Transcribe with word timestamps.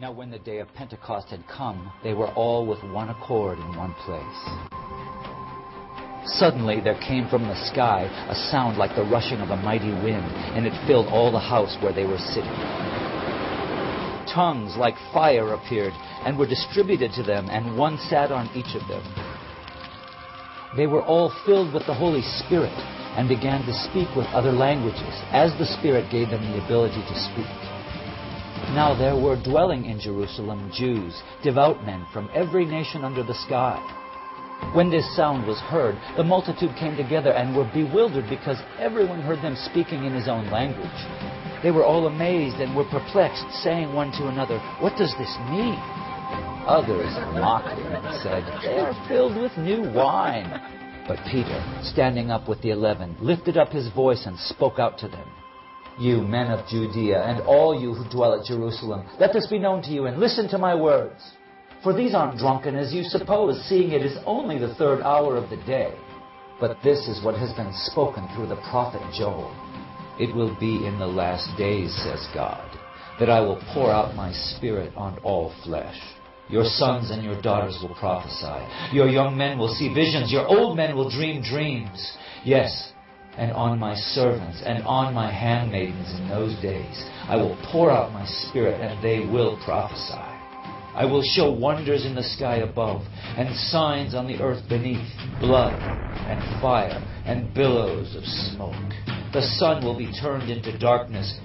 Now, 0.00 0.12
when 0.12 0.30
the 0.30 0.38
day 0.38 0.60
of 0.60 0.72
Pentecost 0.72 1.28
had 1.28 1.46
come, 1.46 1.92
they 2.02 2.14
were 2.14 2.28
all 2.28 2.66
with 2.66 2.82
one 2.84 3.10
accord 3.10 3.58
in 3.58 3.76
one 3.76 3.92
place. 4.06 4.40
Suddenly 6.24 6.80
there 6.80 6.98
came 7.06 7.28
from 7.28 7.42
the 7.42 7.66
sky 7.68 8.08
a 8.30 8.34
sound 8.34 8.78
like 8.78 8.96
the 8.96 9.04
rushing 9.04 9.40
of 9.40 9.50
a 9.50 9.60
mighty 9.60 9.92
wind, 9.92 10.24
and 10.56 10.66
it 10.66 10.72
filled 10.86 11.08
all 11.08 11.30
the 11.30 11.38
house 11.38 11.76
where 11.82 11.92
they 11.92 12.06
were 12.06 12.16
sitting. 12.16 12.56
Tongues 14.32 14.74
like 14.78 14.94
fire 15.12 15.52
appeared 15.52 15.92
and 16.24 16.38
were 16.38 16.48
distributed 16.48 17.12
to 17.12 17.22
them, 17.22 17.50
and 17.50 17.76
one 17.76 17.98
sat 18.08 18.32
on 18.32 18.48
each 18.56 18.74
of 18.74 18.88
them. 18.88 19.04
They 20.78 20.86
were 20.86 21.02
all 21.04 21.30
filled 21.44 21.74
with 21.74 21.84
the 21.84 21.92
Holy 21.92 22.22
Spirit 22.40 22.72
and 23.18 23.28
began 23.28 23.66
to 23.66 23.74
speak 23.90 24.08
with 24.16 24.24
other 24.32 24.52
languages, 24.52 25.12
as 25.36 25.52
the 25.58 25.68
Spirit 25.76 26.10
gave 26.10 26.30
them 26.30 26.40
the 26.52 26.64
ability 26.64 27.04
to 27.04 27.16
speak. 27.28 27.69
Now 28.74 28.94
there 28.96 29.16
were 29.16 29.42
dwelling 29.42 29.86
in 29.86 29.98
Jerusalem 29.98 30.70
Jews, 30.72 31.22
devout 31.42 31.84
men 31.84 32.06
from 32.12 32.30
every 32.34 32.64
nation 32.64 33.04
under 33.04 33.22
the 33.22 33.34
sky. 33.34 33.78
When 34.74 34.90
this 34.90 35.16
sound 35.16 35.46
was 35.46 35.58
heard, 35.58 35.96
the 36.16 36.22
multitude 36.22 36.76
came 36.78 36.96
together 36.96 37.32
and 37.32 37.56
were 37.56 37.68
bewildered 37.74 38.28
because 38.28 38.58
everyone 38.78 39.22
heard 39.22 39.42
them 39.42 39.56
speaking 39.56 40.04
in 40.04 40.14
his 40.14 40.28
own 40.28 40.48
language. 40.50 41.00
They 41.62 41.72
were 41.72 41.84
all 41.84 42.06
amazed 42.06 42.56
and 42.56 42.76
were 42.76 42.84
perplexed, 42.84 43.44
saying 43.62 43.92
one 43.92 44.12
to 44.12 44.28
another, 44.28 44.58
What 44.78 44.96
does 44.96 45.14
this 45.18 45.36
mean? 45.50 45.74
Others 46.68 47.10
mocked 47.40 47.76
him 47.76 47.92
and 47.92 48.22
said, 48.22 48.44
They 48.62 48.78
are 48.78 49.08
filled 49.08 49.36
with 49.36 49.56
new 49.58 49.90
wine. 49.92 50.48
But 51.08 51.18
Peter, 51.30 51.58
standing 51.82 52.30
up 52.30 52.48
with 52.48 52.62
the 52.62 52.70
eleven, 52.70 53.16
lifted 53.20 53.56
up 53.56 53.70
his 53.72 53.88
voice 53.88 54.24
and 54.26 54.38
spoke 54.38 54.78
out 54.78 54.96
to 54.98 55.08
them. 55.08 55.26
You 56.00 56.22
men 56.22 56.50
of 56.50 56.66
Judea, 56.66 57.22
and 57.22 57.42
all 57.42 57.78
you 57.78 57.92
who 57.92 58.08
dwell 58.08 58.32
at 58.32 58.46
Jerusalem, 58.46 59.06
let 59.20 59.34
this 59.34 59.46
be 59.48 59.58
known 59.58 59.82
to 59.82 59.90
you, 59.90 60.06
and 60.06 60.18
listen 60.18 60.48
to 60.48 60.56
my 60.56 60.74
words. 60.74 61.20
For 61.82 61.92
these 61.92 62.14
aren't 62.14 62.38
drunken 62.38 62.74
as 62.74 62.92
you 62.92 63.04
suppose, 63.04 63.62
seeing 63.68 63.92
it 63.92 64.02
is 64.02 64.16
only 64.24 64.58
the 64.58 64.74
third 64.76 65.02
hour 65.02 65.36
of 65.36 65.50
the 65.50 65.58
day. 65.58 65.92
But 66.58 66.78
this 66.82 67.06
is 67.06 67.22
what 67.22 67.36
has 67.36 67.52
been 67.52 67.72
spoken 67.74 68.26
through 68.34 68.48
the 68.48 68.62
prophet 68.70 69.02
Joel. 69.12 69.54
It 70.18 70.34
will 70.34 70.56
be 70.58 70.86
in 70.86 70.98
the 70.98 71.06
last 71.06 71.56
days, 71.58 71.94
says 72.02 72.26
God, 72.34 72.78
that 73.18 73.28
I 73.28 73.40
will 73.40 73.62
pour 73.74 73.90
out 73.90 74.14
my 74.14 74.32
spirit 74.32 74.94
on 74.96 75.18
all 75.22 75.54
flesh. 75.64 75.98
Your 76.48 76.64
sons 76.64 77.10
and 77.10 77.22
your 77.22 77.40
daughters 77.42 77.78
will 77.82 77.94
prophesy. 77.94 78.96
Your 78.96 79.08
young 79.08 79.36
men 79.36 79.58
will 79.58 79.72
see 79.74 79.92
visions. 79.92 80.32
Your 80.32 80.46
old 80.46 80.76
men 80.76 80.96
will 80.96 81.10
dream 81.10 81.42
dreams. 81.42 82.16
Yes, 82.44 82.92
and 83.36 83.52
on 83.52 83.78
my 83.78 83.94
servants 83.94 84.62
and 84.64 84.82
on 84.84 85.14
my 85.14 85.30
handmaidens 85.30 86.12
in 86.18 86.28
those 86.28 86.54
days 86.60 87.04
I 87.28 87.36
will 87.36 87.56
pour 87.70 87.90
out 87.90 88.12
my 88.12 88.26
spirit, 88.26 88.80
and 88.80 89.02
they 89.02 89.20
will 89.20 89.60
prophesy. 89.64 90.26
I 90.94 91.04
will 91.04 91.22
show 91.22 91.52
wonders 91.52 92.04
in 92.04 92.16
the 92.16 92.24
sky 92.24 92.56
above, 92.56 93.02
and 93.36 93.54
signs 93.54 94.14
on 94.14 94.26
the 94.26 94.42
earth 94.42 94.68
beneath 94.68 95.08
blood, 95.38 95.80
and 96.26 96.60
fire, 96.60 97.00
and 97.24 97.54
billows 97.54 98.16
of 98.16 98.24
smoke. 98.24 98.74
The 99.32 99.42
sun 99.58 99.84
will 99.84 99.96
be 99.96 100.12
turned 100.20 100.50
into 100.50 100.76
darkness, 100.76 101.38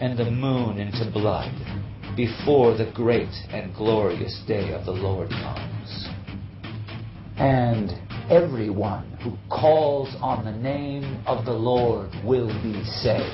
and 0.00 0.18
the 0.18 0.28
moon 0.28 0.78
into 0.78 1.08
blood, 1.12 1.52
before 2.16 2.76
the 2.76 2.90
great 2.92 3.32
and 3.50 3.72
glorious 3.72 4.42
day 4.48 4.72
of 4.72 4.84
the 4.84 4.90
Lord 4.90 5.30
comes. 5.30 6.08
And 7.36 7.90
everyone 8.30 9.10
who 9.24 9.36
calls 9.50 10.08
on 10.20 10.44
the 10.44 10.52
name 10.52 11.20
of 11.26 11.44
the 11.44 11.52
Lord 11.52 12.10
will 12.24 12.46
be 12.62 12.84
saved. 12.84 13.24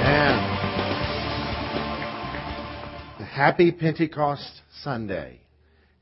And 0.00 0.40
the 3.18 3.26
happy 3.26 3.70
Pentecost 3.72 4.62
Sunday. 4.82 5.42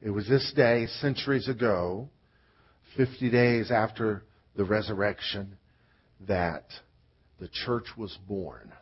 It 0.00 0.10
was 0.10 0.28
this 0.28 0.52
day 0.54 0.86
centuries 1.00 1.48
ago, 1.48 2.08
50 2.96 3.30
days 3.32 3.72
after 3.72 4.22
the 4.54 4.64
resurrection, 4.64 5.56
that 6.28 6.66
the 7.40 7.48
church 7.48 7.86
was 7.96 8.16
born. 8.28 8.72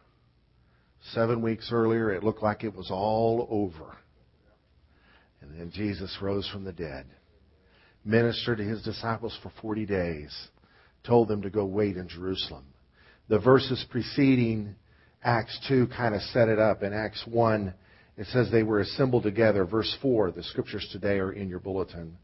Seven 1.12 1.42
weeks 1.42 1.70
earlier, 1.70 2.10
it 2.12 2.24
looked 2.24 2.42
like 2.42 2.64
it 2.64 2.74
was 2.74 2.90
all 2.90 3.46
over. 3.50 3.98
And 5.50 5.60
then 5.60 5.70
Jesus 5.70 6.16
rose 6.22 6.48
from 6.48 6.64
the 6.64 6.72
dead, 6.72 7.06
ministered 8.04 8.58
to 8.58 8.64
his 8.64 8.82
disciples 8.82 9.38
for 9.42 9.52
40 9.60 9.84
days, 9.86 10.48
told 11.06 11.28
them 11.28 11.42
to 11.42 11.50
go 11.50 11.64
wait 11.64 11.96
in 11.96 12.08
Jerusalem. 12.08 12.64
The 13.28 13.38
verses 13.38 13.84
preceding 13.90 14.74
Acts 15.22 15.58
2 15.68 15.88
kind 15.88 16.14
of 16.14 16.20
set 16.22 16.48
it 16.48 16.58
up. 16.58 16.82
In 16.82 16.92
Acts 16.92 17.24
1, 17.26 17.74
it 18.16 18.26
says 18.26 18.50
they 18.50 18.62
were 18.62 18.80
assembled 18.80 19.22
together. 19.22 19.64
Verse 19.64 19.96
4, 20.00 20.32
the 20.32 20.42
scriptures 20.42 20.88
today 20.92 21.18
are 21.18 21.32
in 21.32 21.48
your 21.48 21.60
bulletin. 21.60 22.16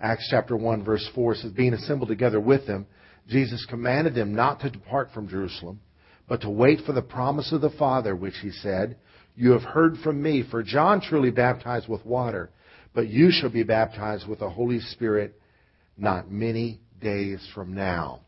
Acts 0.00 0.28
chapter 0.30 0.56
1, 0.56 0.84
verse 0.84 1.08
4 1.14 1.36
says, 1.36 1.52
Being 1.52 1.74
assembled 1.74 2.08
together 2.08 2.40
with 2.40 2.66
them, 2.66 2.86
Jesus 3.28 3.64
commanded 3.68 4.14
them 4.14 4.34
not 4.34 4.60
to 4.60 4.70
depart 4.70 5.10
from 5.12 5.28
Jerusalem, 5.28 5.80
but 6.28 6.40
to 6.42 6.50
wait 6.50 6.80
for 6.84 6.92
the 6.92 7.02
promise 7.02 7.52
of 7.52 7.60
the 7.60 7.70
Father, 7.70 8.14
which 8.14 8.34
he 8.42 8.50
said, 8.50 8.96
You 9.36 9.52
have 9.52 9.62
heard 9.62 9.98
from 9.98 10.22
me, 10.22 10.44
for 10.48 10.62
John 10.62 11.00
truly 11.00 11.30
baptized 11.30 11.88
with 11.88 12.04
water, 12.04 12.50
but 12.94 13.08
you 13.08 13.30
shall 13.30 13.50
be 13.50 13.64
baptized 13.64 14.28
with 14.28 14.38
the 14.38 14.48
Holy 14.48 14.80
Spirit 14.80 15.38
not 15.96 16.30
many 16.30 16.80
days 17.00 17.46
from 17.54 17.74
now. 17.74 18.20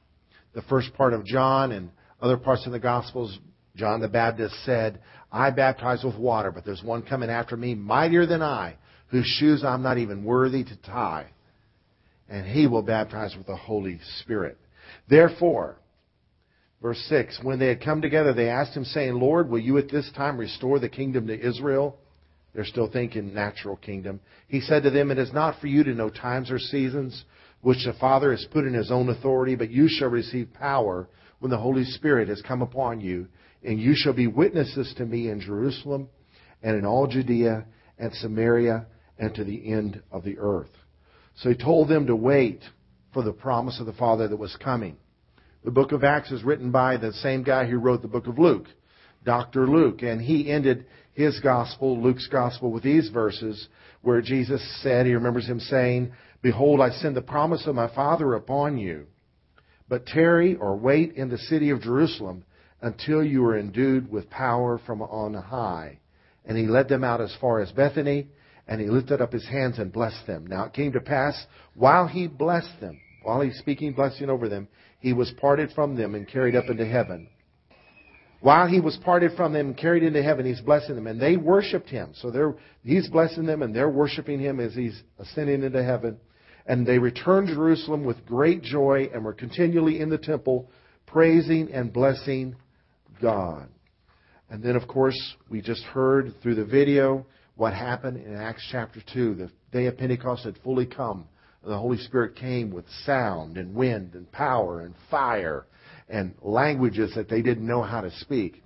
The 0.54 0.62
first 0.62 0.92
part 0.94 1.12
of 1.12 1.24
John 1.24 1.72
and 1.72 1.90
other 2.20 2.36
parts 2.36 2.66
of 2.66 2.72
the 2.72 2.78
Gospels, 2.78 3.38
John 3.76 4.00
the 4.00 4.08
Baptist 4.08 4.54
said, 4.64 5.00
I 5.30 5.50
baptize 5.50 6.02
with 6.02 6.16
water, 6.16 6.50
but 6.50 6.64
there's 6.64 6.82
one 6.82 7.02
coming 7.02 7.30
after 7.30 7.56
me, 7.56 7.74
mightier 7.74 8.26
than 8.26 8.42
I, 8.42 8.76
whose 9.08 9.26
shoes 9.26 9.64
I'm 9.64 9.82
not 9.82 9.98
even 9.98 10.24
worthy 10.24 10.64
to 10.64 10.76
tie. 10.82 11.26
And 12.28 12.46
he 12.46 12.66
will 12.66 12.82
baptize 12.82 13.36
with 13.36 13.46
the 13.46 13.56
Holy 13.56 14.00
Spirit. 14.20 14.58
Therefore, 15.08 15.76
verse 16.82 16.98
6, 17.08 17.40
when 17.42 17.58
they 17.58 17.68
had 17.68 17.84
come 17.84 18.00
together, 18.00 18.32
they 18.32 18.48
asked 18.48 18.76
him, 18.76 18.84
saying, 18.84 19.14
Lord, 19.14 19.48
will 19.48 19.60
you 19.60 19.78
at 19.78 19.90
this 19.90 20.10
time 20.16 20.38
restore 20.38 20.78
the 20.78 20.88
kingdom 20.88 21.26
to 21.28 21.38
Israel? 21.38 21.98
They're 22.56 22.64
still 22.64 22.90
thinking 22.90 23.34
natural 23.34 23.76
kingdom. 23.76 24.18
He 24.48 24.62
said 24.62 24.84
to 24.84 24.90
them, 24.90 25.10
It 25.10 25.18
is 25.18 25.30
not 25.30 25.60
for 25.60 25.66
you 25.66 25.84
to 25.84 25.92
know 25.92 26.08
times 26.08 26.50
or 26.50 26.58
seasons 26.58 27.26
which 27.60 27.84
the 27.84 27.92
Father 28.00 28.30
has 28.30 28.46
put 28.50 28.64
in 28.64 28.72
his 28.72 28.90
own 28.90 29.10
authority, 29.10 29.56
but 29.56 29.70
you 29.70 29.88
shall 29.90 30.08
receive 30.08 30.54
power 30.54 31.06
when 31.38 31.50
the 31.50 31.58
Holy 31.58 31.84
Spirit 31.84 32.28
has 32.28 32.40
come 32.40 32.62
upon 32.62 33.02
you, 33.02 33.28
and 33.62 33.78
you 33.78 33.92
shall 33.94 34.14
be 34.14 34.26
witnesses 34.26 34.94
to 34.96 35.04
me 35.04 35.28
in 35.28 35.38
Jerusalem 35.38 36.08
and 36.62 36.78
in 36.78 36.86
all 36.86 37.06
Judea 37.06 37.66
and 37.98 38.14
Samaria 38.14 38.86
and 39.18 39.34
to 39.34 39.44
the 39.44 39.70
end 39.70 40.00
of 40.10 40.24
the 40.24 40.38
earth. 40.38 40.72
So 41.34 41.50
he 41.50 41.56
told 41.56 41.90
them 41.90 42.06
to 42.06 42.16
wait 42.16 42.62
for 43.12 43.22
the 43.22 43.32
promise 43.32 43.80
of 43.80 43.86
the 43.86 43.92
Father 43.92 44.28
that 44.28 44.36
was 44.38 44.56
coming. 44.64 44.96
The 45.62 45.70
book 45.70 45.92
of 45.92 46.04
Acts 46.04 46.32
is 46.32 46.42
written 46.42 46.70
by 46.70 46.96
the 46.96 47.12
same 47.12 47.42
guy 47.42 47.66
who 47.66 47.76
wrote 47.76 48.00
the 48.00 48.08
book 48.08 48.26
of 48.26 48.38
Luke, 48.38 48.68
Dr. 49.24 49.68
Luke, 49.68 50.00
and 50.00 50.22
he 50.22 50.50
ended 50.50 50.86
his 51.16 51.40
gospel, 51.40 52.00
Luke's 52.00 52.28
gospel, 52.28 52.70
with 52.70 52.82
these 52.82 53.08
verses 53.08 53.68
where 54.02 54.20
Jesus 54.20 54.62
said, 54.82 55.06
he 55.06 55.14
remembers 55.14 55.46
him 55.46 55.58
saying, 55.58 56.12
Behold, 56.42 56.80
I 56.80 56.90
send 56.90 57.16
the 57.16 57.22
promise 57.22 57.66
of 57.66 57.74
my 57.74 57.92
Father 57.94 58.34
upon 58.34 58.76
you. 58.76 59.06
But 59.88 60.04
tarry 60.04 60.56
or 60.56 60.76
wait 60.76 61.14
in 61.14 61.30
the 61.30 61.38
city 61.38 61.70
of 61.70 61.80
Jerusalem 61.80 62.44
until 62.82 63.24
you 63.24 63.42
are 63.46 63.58
endued 63.58 64.10
with 64.10 64.28
power 64.28 64.78
from 64.84 65.00
on 65.00 65.32
high. 65.32 66.00
And 66.44 66.58
he 66.58 66.66
led 66.66 66.88
them 66.88 67.02
out 67.02 67.22
as 67.22 67.34
far 67.40 67.60
as 67.60 67.72
Bethany, 67.72 68.28
and 68.68 68.78
he 68.78 68.88
lifted 68.88 69.22
up 69.22 69.32
his 69.32 69.48
hands 69.48 69.78
and 69.78 69.90
blessed 69.90 70.26
them. 70.26 70.46
Now 70.46 70.64
it 70.64 70.74
came 70.74 70.92
to 70.92 71.00
pass, 71.00 71.46
while 71.74 72.06
he 72.06 72.26
blessed 72.26 72.78
them, 72.78 73.00
while 73.22 73.40
he's 73.40 73.56
speaking 73.56 73.94
blessing 73.94 74.28
over 74.28 74.50
them, 74.50 74.68
he 75.00 75.14
was 75.14 75.32
parted 75.40 75.70
from 75.72 75.96
them 75.96 76.14
and 76.14 76.28
carried 76.28 76.54
up 76.54 76.68
into 76.68 76.84
heaven. 76.84 77.28
While 78.40 78.66
he 78.66 78.80
was 78.80 78.96
parted 78.98 79.32
from 79.36 79.52
them 79.52 79.68
and 79.68 79.76
carried 79.76 80.02
into 80.02 80.22
heaven, 80.22 80.44
he's 80.46 80.60
blessing 80.60 80.94
them. 80.94 81.06
And 81.06 81.20
they 81.20 81.36
worshiped 81.36 81.88
him. 81.88 82.12
So 82.14 82.56
he's 82.84 83.08
blessing 83.08 83.46
them 83.46 83.62
and 83.62 83.74
they're 83.74 83.88
worshiping 83.88 84.38
him 84.40 84.60
as 84.60 84.74
he's 84.74 85.02
ascending 85.18 85.62
into 85.62 85.82
heaven. 85.82 86.18
And 86.66 86.86
they 86.86 86.98
returned 86.98 87.48
to 87.48 87.54
Jerusalem 87.54 88.04
with 88.04 88.26
great 88.26 88.62
joy 88.62 89.08
and 89.12 89.24
were 89.24 89.32
continually 89.32 90.00
in 90.00 90.10
the 90.10 90.18
temple 90.18 90.70
praising 91.06 91.72
and 91.72 91.92
blessing 91.92 92.56
God. 93.22 93.68
And 94.50 94.62
then, 94.62 94.76
of 94.76 94.86
course, 94.86 95.18
we 95.48 95.60
just 95.60 95.82
heard 95.84 96.34
through 96.42 96.56
the 96.56 96.64
video 96.64 97.26
what 97.56 97.72
happened 97.72 98.18
in 98.18 98.34
Acts 98.34 98.66
chapter 98.70 99.00
2. 99.12 99.34
The 99.34 99.50
day 99.72 99.86
of 99.86 99.96
Pentecost 99.96 100.44
had 100.44 100.58
fully 100.62 100.86
come. 100.86 101.26
And 101.62 101.72
the 101.72 101.78
Holy 101.78 101.98
Spirit 101.98 102.36
came 102.36 102.70
with 102.70 102.84
sound 103.04 103.56
and 103.56 103.74
wind 103.74 104.14
and 104.14 104.30
power 104.30 104.80
and 104.80 104.94
fire 105.10 105.66
and 106.08 106.34
languages 106.42 107.12
that 107.14 107.28
they 107.28 107.42
didn't 107.42 107.66
know 107.66 107.82
how 107.82 108.00
to 108.00 108.10
speak. 108.18 108.62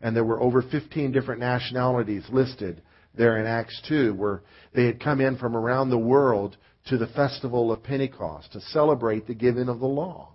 And 0.00 0.16
there 0.16 0.24
were 0.24 0.40
over 0.40 0.62
15 0.62 1.12
different 1.12 1.40
nationalities 1.40 2.24
listed 2.30 2.82
there 3.14 3.38
in 3.38 3.46
Acts 3.46 3.80
2 3.88 4.14
where 4.14 4.42
they 4.74 4.86
had 4.86 5.00
come 5.00 5.20
in 5.20 5.36
from 5.36 5.56
around 5.56 5.90
the 5.90 5.98
world 5.98 6.56
to 6.86 6.98
the 6.98 7.06
festival 7.08 7.70
of 7.70 7.82
Pentecost 7.82 8.52
to 8.52 8.60
celebrate 8.60 9.26
the 9.26 9.34
giving 9.34 9.68
of 9.68 9.80
the 9.80 9.86
law. 9.86 10.30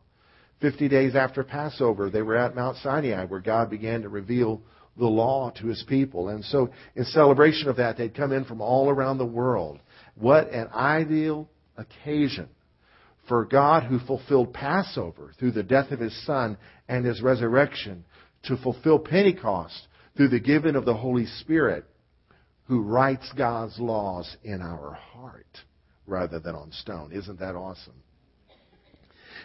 50 0.61 0.87
days 0.87 1.15
after 1.15 1.43
Passover, 1.43 2.09
they 2.09 2.21
were 2.21 2.37
at 2.37 2.55
Mount 2.55 2.77
Sinai 2.77 3.25
where 3.25 3.39
God 3.39 3.69
began 3.69 4.01
to 4.01 4.09
reveal 4.09 4.61
the 4.97 5.05
law 5.05 5.51
to 5.59 5.67
his 5.67 5.83
people. 5.87 6.29
And 6.29 6.43
so, 6.45 6.69
in 6.95 7.03
celebration 7.05 7.69
of 7.69 7.75
that, 7.75 7.97
they'd 7.97 8.15
come 8.15 8.31
in 8.31 8.45
from 8.45 8.61
all 8.61 8.89
around 8.89 9.19
the 9.19 9.25
world. 9.25 9.79
What 10.15 10.49
an 10.51 10.69
ideal 10.73 11.47
occasion 11.77 12.49
for 13.27 13.45
God 13.45 13.83
who 13.83 13.99
fulfilled 13.99 14.53
Passover 14.53 15.33
through 15.39 15.51
the 15.51 15.63
death 15.63 15.91
of 15.91 15.99
his 15.99 16.25
Son 16.25 16.57
and 16.87 17.05
his 17.05 17.21
resurrection 17.21 18.05
to 18.43 18.57
fulfill 18.57 18.99
Pentecost 18.99 19.87
through 20.15 20.29
the 20.29 20.39
giving 20.39 20.75
of 20.75 20.85
the 20.85 20.95
Holy 20.95 21.25
Spirit 21.25 21.85
who 22.65 22.81
writes 22.81 23.31
God's 23.37 23.79
laws 23.79 24.35
in 24.43 24.61
our 24.61 24.93
heart 24.93 25.45
rather 26.05 26.39
than 26.39 26.55
on 26.55 26.71
stone. 26.71 27.11
Isn't 27.11 27.39
that 27.39 27.55
awesome? 27.55 27.93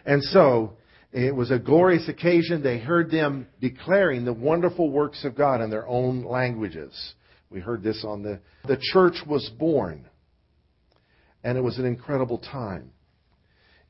And 0.05 0.23
so, 0.23 0.75
it 1.13 1.35
was 1.35 1.51
a 1.51 1.59
glorious 1.59 2.09
occasion. 2.09 2.63
They 2.63 2.79
heard 2.79 3.11
them 3.11 3.47
declaring 3.61 4.25
the 4.25 4.33
wonderful 4.33 4.91
works 4.91 5.25
of 5.25 5.37
God 5.37 5.61
in 5.61 5.71
their 5.71 5.87
own 5.87 6.25
languages. 6.25 7.15
We 7.51 7.61
heard 7.61 7.83
this 7.83 8.03
on 8.07 8.23
the, 8.23 8.41
the 8.67 8.79
church 8.81 9.17
was 9.27 9.49
born. 9.59 10.09
And 11.45 11.59
it 11.59 11.61
was 11.61 11.79
an 11.79 11.85
incredible 11.85 12.39
time. 12.39 12.93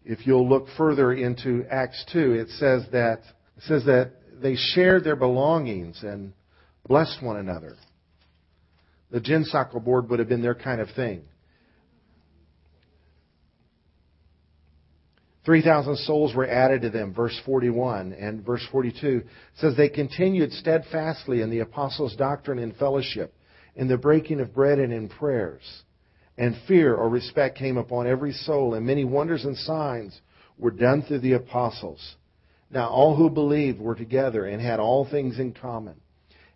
If 0.04 0.26
you'll 0.26 0.48
look 0.48 0.66
further 0.76 1.12
into 1.12 1.64
Acts 1.70 2.04
2, 2.12 2.32
it 2.32 2.48
says 2.50 2.84
that, 2.92 3.20
it 3.56 3.62
says 3.66 3.84
that 3.84 4.12
they 4.40 4.56
shared 4.56 5.04
their 5.04 5.16
belongings 5.16 6.02
and 6.02 6.32
blessed 6.86 7.22
one 7.22 7.36
another. 7.36 7.76
The 9.10 9.20
gin 9.20 9.44
board 9.84 10.08
would 10.10 10.18
have 10.18 10.28
been 10.28 10.42
their 10.42 10.54
kind 10.54 10.80
of 10.80 10.88
thing. 10.96 11.22
3,000 15.44 15.96
souls 15.98 16.34
were 16.34 16.48
added 16.48 16.82
to 16.82 16.90
them, 16.90 17.12
verse 17.12 17.38
41. 17.44 18.12
And 18.12 18.44
verse 18.44 18.66
42 18.70 19.22
says, 19.56 19.76
They 19.76 19.88
continued 19.88 20.52
steadfastly 20.52 21.40
in 21.40 21.50
the 21.50 21.60
apostles' 21.60 22.14
doctrine 22.16 22.58
and 22.58 22.74
fellowship, 22.76 23.34
in 23.74 23.88
the 23.88 23.96
breaking 23.96 24.40
of 24.40 24.54
bread 24.54 24.78
and 24.78 24.92
in 24.92 25.08
prayers. 25.08 25.62
And 26.38 26.56
fear 26.66 26.94
or 26.94 27.08
respect 27.08 27.58
came 27.58 27.76
upon 27.76 28.06
every 28.06 28.32
soul, 28.32 28.74
and 28.74 28.86
many 28.86 29.04
wonders 29.04 29.44
and 29.44 29.56
signs 29.56 30.18
were 30.58 30.70
done 30.70 31.02
through 31.02 31.20
the 31.20 31.34
apostles. 31.34 32.16
Now 32.70 32.88
all 32.88 33.14
who 33.16 33.28
believed 33.28 33.80
were 33.80 33.94
together 33.94 34.46
and 34.46 34.60
had 34.60 34.80
all 34.80 35.04
things 35.04 35.38
in 35.38 35.52
common, 35.52 35.96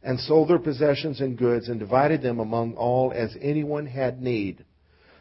and 0.02 0.18
sold 0.18 0.48
their 0.48 0.58
possessions 0.58 1.20
and 1.20 1.36
goods, 1.36 1.68
and 1.68 1.78
divided 1.78 2.22
them 2.22 2.38
among 2.38 2.74
all 2.74 3.12
as 3.14 3.36
anyone 3.40 3.86
had 3.86 4.22
need. 4.22 4.64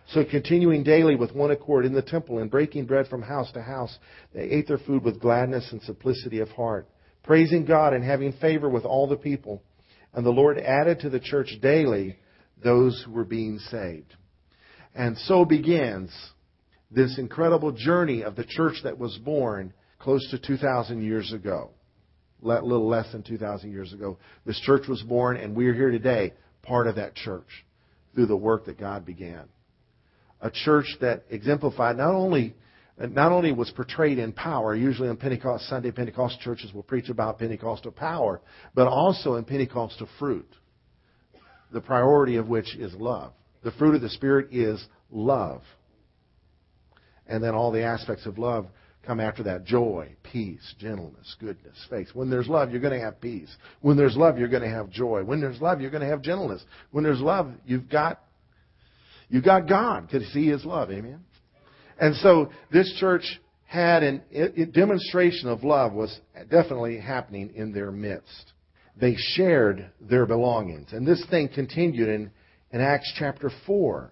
So 0.07 0.24
continuing 0.24 0.84
daily 0.84 1.16
with 1.16 1.34
one 1.34 1.51
accord 1.51 1.86
in 1.86 1.94
the 1.94 2.01
temple 2.01 2.38
and 2.40 2.50
breaking 2.51 2.86
bread 2.86 3.08
from 3.08 3.24
house 3.24 3.51
to 3.54 3.62
house, 3.62 3.98
they 4.34 4.44
ate 4.44 4.68
their 4.68 4.78
food 4.78 5.04
with 5.04 5.19
gladness 5.19 5.68
and 5.72 5.81
simplicity 5.81 6.40
of 6.40 6.50
heart, 6.50 6.88
praising 7.24 7.66
God 7.66 7.94
and 7.94 8.04
having 8.04 8.34
favor 8.34 8.69
with 8.69 8.86
all 8.86 9.08
the 9.08 9.18
people. 9.18 9.63
And 10.13 10.25
the 10.25 10.30
Lord 10.30 10.60
added 10.60 11.00
to 11.01 11.10
the 11.10 11.19
church 11.19 11.58
daily 11.62 12.18
those 12.63 13.04
who 13.06 13.12
were 13.12 13.25
being 13.25 13.60
saved. 13.60 14.16
And 14.95 15.18
so 15.19 15.45
begins 15.45 16.12
this 16.89 17.18
incredible 17.19 17.71
journey 17.71 18.24
of 18.24 18.36
the 18.36 18.45
church 18.45 18.77
that 18.83 18.97
was 18.97 19.18
born 19.18 19.74
close 20.00 20.27
to 20.31 20.39
2,000 20.39 21.03
years 21.03 21.33
ago. 21.33 21.71
A 22.44 22.47
little 22.47 22.88
less 22.88 23.12
than 23.12 23.24
2,000 23.24 23.71
years 23.71 23.92
ago. 23.94 24.18
This 24.45 24.59
church 24.62 24.88
was 24.88 25.01
born, 25.03 25.38
and 25.38 25.56
we 25.56 25.68
are 25.68 25.74
here 25.74 25.92
today, 25.92 26.33
part 26.63 26.88
of 26.88 26.95
that 26.95 27.15
church, 27.15 27.65
through 28.13 28.27
the 28.27 28.36
work 28.38 28.65
that 28.65 28.80
God 28.80 29.06
began 29.06 29.45
a 30.45 30.51
church 30.51 30.86
that 31.01 31.24
exemplified 31.30 31.98
not 31.98 32.13
only 32.13 32.56
not 32.98 33.33
only 33.33 33.51
was 33.51 33.69
portrayed 33.71 34.19
in 34.19 34.31
power, 34.31 34.74
usually 34.74 35.09
on 35.09 35.18
Pentecost 35.18 35.68
Sunday, 35.68 35.91
Pentecostal 35.91 36.39
churches 36.41 36.74
will 36.74 36.83
preach 36.83 37.09
about 37.09 37.39
Pentecostal 37.39 37.91
power, 37.91 38.39
but 38.74 38.88
also 38.88 39.36
in 39.36 39.44
Pentecostal 39.44 40.07
fruit, 40.18 40.48
the 41.74 41.81
priority 41.81 42.38
of 42.38 42.48
which 42.48 42.74
is 42.77 42.94
love. 42.94 43.33
The 43.65 43.71
fruit 43.71 43.95
of 43.95 44.01
the 44.01 44.09
Spirit 44.09 44.50
is 44.51 44.85
love. 45.09 45.63
And 47.25 47.44
then 47.44 47.56
all 47.56 47.71
the 47.71 47.83
aspects 47.83 48.27
of 48.27 48.38
love 48.38 48.67
come 49.03 49.19
after 49.19 49.41
that 49.44 49.65
joy, 49.65 50.15
peace, 50.21 50.75
gentleness, 50.77 51.35
goodness, 51.39 51.75
faith. 51.89 52.09
When 52.13 52.29
there's 52.29 52.47
love, 52.47 52.69
you're 52.69 52.79
going 52.79 52.97
to 52.97 53.03
have 53.03 53.19
peace. 53.19 53.50
When 53.81 53.97
there's 53.97 54.15
love, 54.15 54.38
you're 54.38 54.50
going 54.50 54.62
to 54.62 54.69
have 54.69 54.91
joy. 54.91 55.23
When 55.23 55.41
there's 55.41 55.59
love, 55.59 55.81
you're 55.81 55.89
going 55.89 56.03
to 56.03 56.09
have 56.09 56.21
gentleness. 56.21 56.63
When 56.91 57.03
there's 57.03 57.19
love, 57.19 57.51
you've 57.65 57.89
got 57.89 58.21
you 59.29 59.41
got 59.41 59.67
God 59.67 60.07
because 60.07 60.27
see 60.27 60.47
His 60.47 60.63
love. 60.63 60.91
Amen. 60.91 61.21
And 62.00 62.15
so 62.17 62.51
this 62.71 62.95
church 63.00 63.23
had 63.65 64.03
a 64.03 64.65
demonstration 64.67 65.50
of 65.50 65.63
love 65.63 65.91
was 65.91 66.15
definitely 66.51 67.00
happening 67.00 67.51
in 67.56 67.73
their 67.73 67.91
midst. 67.91 68.53
They 68.95 69.15
shared 69.17 69.89
their 70.00 70.27
belongings. 70.27 70.94
And 70.94 71.07
this 71.07 71.25
thing 71.31 71.50
continued 71.50 72.09
in, 72.09 72.31
in 72.75 72.81
Acts 72.81 73.10
chapter 73.18 73.50
4. 73.66 74.12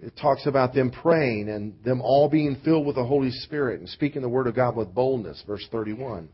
It 0.00 0.12
talks 0.16 0.46
about 0.46 0.74
them 0.74 0.92
praying 0.92 1.48
and 1.48 1.74
them 1.82 2.00
all 2.00 2.28
being 2.30 2.56
filled 2.64 2.86
with 2.86 2.94
the 2.94 3.04
Holy 3.04 3.32
Spirit 3.32 3.80
and 3.80 3.88
speaking 3.88 4.22
the 4.22 4.28
Word 4.28 4.46
of 4.46 4.54
God 4.54 4.76
with 4.76 4.94
boldness, 4.94 5.42
verse 5.44 5.66
31. 5.72 6.28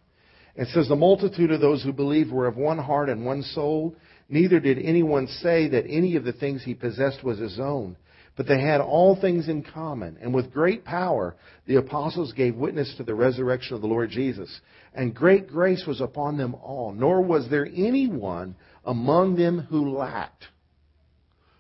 It 0.55 0.69
says, 0.69 0.87
The 0.87 0.97
multitude 0.97 1.51
of 1.51 1.63
those 1.63 1.83
who 1.83 1.95
believed 1.95 2.31
were 2.31 2.47
of 2.47 2.59
one 2.59 2.77
heart 2.77 3.09
and 3.09 3.25
one 3.25 3.41
soul. 3.41 3.97
Neither 4.29 4.61
did 4.61 4.79
anyone 4.79 5.29
say 5.29 5.67
that 5.69 5.87
any 5.89 6.15
of 6.17 6.25
the 6.25 6.35
things 6.35 6.63
he 6.63 6.75
possessed 6.75 7.25
was 7.25 7.39
his 7.39 7.59
own, 7.59 7.97
but 8.37 8.47
they 8.47 8.61
had 8.61 8.83
all 8.83 9.19
things 9.19 9.49
in 9.49 9.63
common. 9.63 10.19
And 10.21 10.35
with 10.35 10.53
great 10.53 10.85
power, 10.85 11.37
the 11.67 11.77
apostles 11.77 12.35
gave 12.35 12.55
witness 12.55 12.95
to 12.99 13.03
the 13.03 13.15
resurrection 13.15 13.77
of 13.77 13.81
the 13.81 13.87
Lord 13.87 14.11
Jesus. 14.11 14.61
And 14.95 15.15
great 15.15 15.49
grace 15.49 15.85
was 15.87 16.03
upon 16.03 16.37
them 16.37 16.55
all, 16.57 16.93
nor 16.93 17.23
was 17.23 17.49
there 17.49 17.67
anyone 17.75 18.57
among 18.85 19.37
them 19.37 19.61
who 19.71 19.97
lacked. 19.97 20.45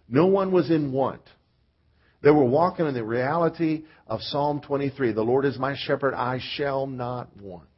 No 0.08 0.26
one 0.26 0.52
was 0.52 0.70
in 0.70 0.92
want. 0.92 1.22
They 2.22 2.30
were 2.30 2.44
walking 2.44 2.86
in 2.86 2.94
the 2.94 3.04
reality 3.04 3.84
of 4.06 4.20
Psalm 4.22 4.60
23. 4.60 5.12
The 5.12 5.22
Lord 5.22 5.44
is 5.44 5.58
my 5.58 5.74
shepherd, 5.76 6.14
I 6.14 6.40
shall 6.56 6.86
not 6.86 7.36
want. 7.36 7.68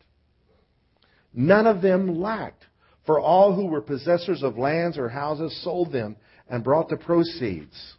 None 1.34 1.66
of 1.66 1.82
them 1.82 2.20
lacked. 2.20 2.64
For 3.06 3.20
all 3.20 3.54
who 3.54 3.66
were 3.66 3.80
possessors 3.80 4.42
of 4.42 4.58
lands 4.58 4.98
or 4.98 5.08
houses 5.08 5.62
sold 5.62 5.92
them 5.92 6.16
and 6.48 6.64
brought 6.64 6.88
the 6.88 6.96
proceeds 6.96 7.94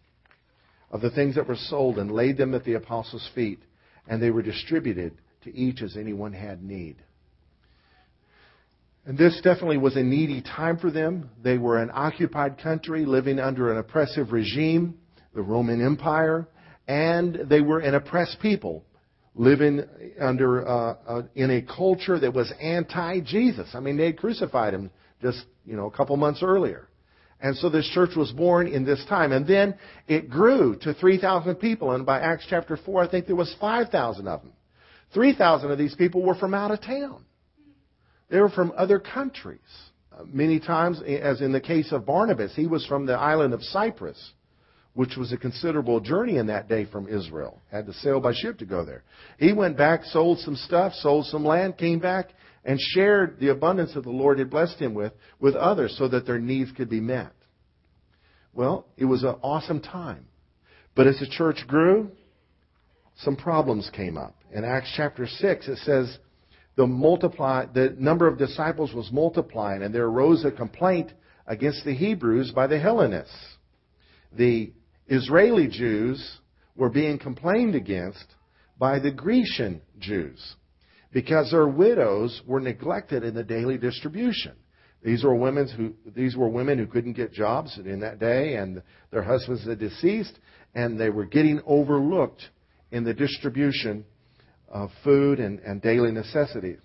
of 0.91 1.01
the 1.01 1.11
things 1.11 1.35
that 1.35 1.47
were 1.47 1.55
sold 1.55 1.97
and 1.97 2.11
laid 2.11 2.37
them 2.37 2.53
at 2.53 2.65
the 2.65 2.73
apostles' 2.73 3.29
feet, 3.33 3.59
and 4.07 4.21
they 4.21 4.31
were 4.31 4.41
distributed 4.41 5.13
to 5.43 5.55
each 5.55 5.81
as 5.81 5.95
anyone 5.95 6.33
had 6.33 6.61
need. 6.61 6.97
And 9.07 9.17
this 9.17 9.39
definitely 9.41 9.77
was 9.77 9.95
a 9.95 10.03
needy 10.03 10.41
time 10.41 10.77
for 10.77 10.91
them. 10.91 11.29
They 11.41 11.57
were 11.57 11.81
an 11.81 11.89
occupied 11.93 12.57
country 12.61 13.05
living 13.05 13.39
under 13.39 13.71
an 13.71 13.77
oppressive 13.77 14.33
regime, 14.33 14.95
the 15.33 15.41
Roman 15.41 15.81
Empire, 15.81 16.45
and 16.89 17.45
they 17.49 17.61
were 17.61 17.79
an 17.79 17.95
oppressed 17.95 18.41
people 18.41 18.83
living 19.33 19.81
under 20.19 20.67
uh, 20.67 20.95
uh, 21.07 21.21
in 21.35 21.51
a 21.51 21.61
culture 21.61 22.19
that 22.19 22.33
was 22.33 22.51
anti-Jesus. 22.61 23.69
I 23.73 23.79
mean, 23.79 23.95
they 23.95 24.07
had 24.07 24.17
crucified 24.17 24.73
him 24.73 24.91
just 25.21 25.45
you 25.65 25.77
know 25.77 25.85
a 25.85 25.91
couple 25.91 26.17
months 26.17 26.43
earlier, 26.43 26.89
and 27.39 27.55
so 27.55 27.69
this 27.69 27.89
church 27.93 28.17
was 28.17 28.33
born 28.33 28.67
in 28.67 28.83
this 28.83 29.05
time, 29.07 29.31
and 29.31 29.47
then 29.47 29.75
it 30.09 30.29
grew 30.29 30.75
to 30.81 30.93
three 30.93 31.17
thousand 31.17 31.55
people, 31.55 31.93
and 31.93 32.05
by 32.05 32.19
Acts 32.19 32.45
chapter 32.49 32.75
four, 32.75 33.03
I 33.03 33.09
think 33.09 33.25
there 33.25 33.37
was 33.37 33.55
five 33.61 33.87
thousand 33.87 34.27
of 34.27 34.41
them. 34.41 34.51
Three 35.13 35.33
thousand 35.33 35.71
of 35.71 35.77
these 35.77 35.95
people 35.95 36.23
were 36.23 36.35
from 36.35 36.53
out 36.53 36.71
of 36.71 36.81
town. 36.81 37.23
They 38.29 38.39
were 38.39 38.49
from 38.49 38.73
other 38.77 38.99
countries. 38.99 39.59
Uh, 40.11 40.23
many 40.25 40.59
times, 40.59 41.01
as 41.01 41.41
in 41.41 41.51
the 41.51 41.61
case 41.61 41.91
of 41.91 42.05
Barnabas, 42.05 42.55
he 42.55 42.67
was 42.67 42.85
from 42.85 43.05
the 43.05 43.13
island 43.13 43.53
of 43.53 43.63
Cyprus 43.63 44.33
which 44.97 45.15
was 45.15 45.31
a 45.31 45.37
considerable 45.37 45.99
journey 45.99 46.37
in 46.37 46.47
that 46.47 46.67
day 46.67 46.83
from 46.83 47.07
Israel. 47.07 47.61
Had 47.71 47.85
to 47.85 47.93
sail 47.93 48.19
by 48.19 48.33
ship 48.33 48.57
to 48.57 48.65
go 48.65 48.83
there. 48.83 49.03
He 49.37 49.53
went 49.53 49.77
back, 49.77 50.03
sold 50.05 50.39
some 50.39 50.55
stuff, 50.55 50.91
sold 50.93 51.27
some 51.27 51.45
land, 51.45 51.77
came 51.77 51.99
back, 51.99 52.31
and 52.65 52.79
shared 52.81 53.39
the 53.39 53.49
abundance 53.49 53.93
that 53.93 54.01
the 54.01 54.09
Lord 54.09 54.39
had 54.39 54.49
blessed 54.49 54.79
him 54.79 54.95
with 54.95 55.13
with 55.39 55.53
others 55.53 55.95
so 55.99 56.07
that 56.07 56.25
their 56.25 56.39
needs 56.39 56.71
could 56.71 56.89
be 56.89 56.99
met. 56.99 57.31
Well, 58.53 58.87
it 58.97 59.05
was 59.05 59.21
an 59.21 59.35
awesome 59.43 59.81
time. 59.81 60.25
But 60.95 61.05
as 61.05 61.19
the 61.19 61.27
church 61.27 61.63
grew, 61.67 62.09
some 63.17 63.35
problems 63.35 63.91
came 63.93 64.17
up. 64.17 64.35
In 64.51 64.65
Acts 64.65 64.91
chapter 64.97 65.27
6, 65.27 65.67
it 65.67 65.77
says 65.77 66.17
the 66.77 66.87
multiply 66.87 67.65
the 67.65 67.95
number 67.97 68.27
of 68.27 68.37
disciples 68.37 68.93
was 68.93 69.11
multiplying 69.11 69.81
and 69.81 69.93
there 69.93 70.05
arose 70.05 70.45
a 70.45 70.51
complaint 70.51 71.11
against 71.47 71.83
the 71.83 71.93
Hebrews 71.93 72.51
by 72.51 72.67
the 72.67 72.79
Hellenists. 72.79 73.35
The 74.37 74.71
Israeli 75.07 75.67
Jews 75.67 76.39
were 76.75 76.89
being 76.89 77.17
complained 77.17 77.73
against 77.75 78.25
by 78.77 78.99
the 78.99 79.11
Grecian 79.11 79.81
Jews 79.97 80.55
because 81.11 81.49
their 81.51 81.67
widows 81.67 82.41
were 82.45 82.59
neglected 82.59 83.23
in 83.23 83.33
the 83.33 83.43
daily 83.43 83.77
distribution. 83.77 84.53
These 85.03 85.23
were 85.23 85.35
women 85.35 85.67
who 85.69 86.11
these 86.11 86.35
were 86.35 86.49
women 86.49 86.77
who 86.77 86.85
couldn't 86.85 87.13
get 87.13 87.31
jobs 87.31 87.79
in 87.83 87.99
that 88.01 88.19
day, 88.19 88.55
and 88.55 88.81
their 89.11 89.23
husbands 89.23 89.65
had 89.65 89.79
deceased, 89.79 90.37
and 90.75 90.99
they 90.99 91.09
were 91.09 91.25
getting 91.25 91.61
overlooked 91.65 92.41
in 92.91 93.03
the 93.03 93.13
distribution 93.13 94.05
of 94.69 94.89
food 95.03 95.39
and, 95.39 95.59
and 95.59 95.81
daily 95.81 96.11
necessities. 96.11 96.79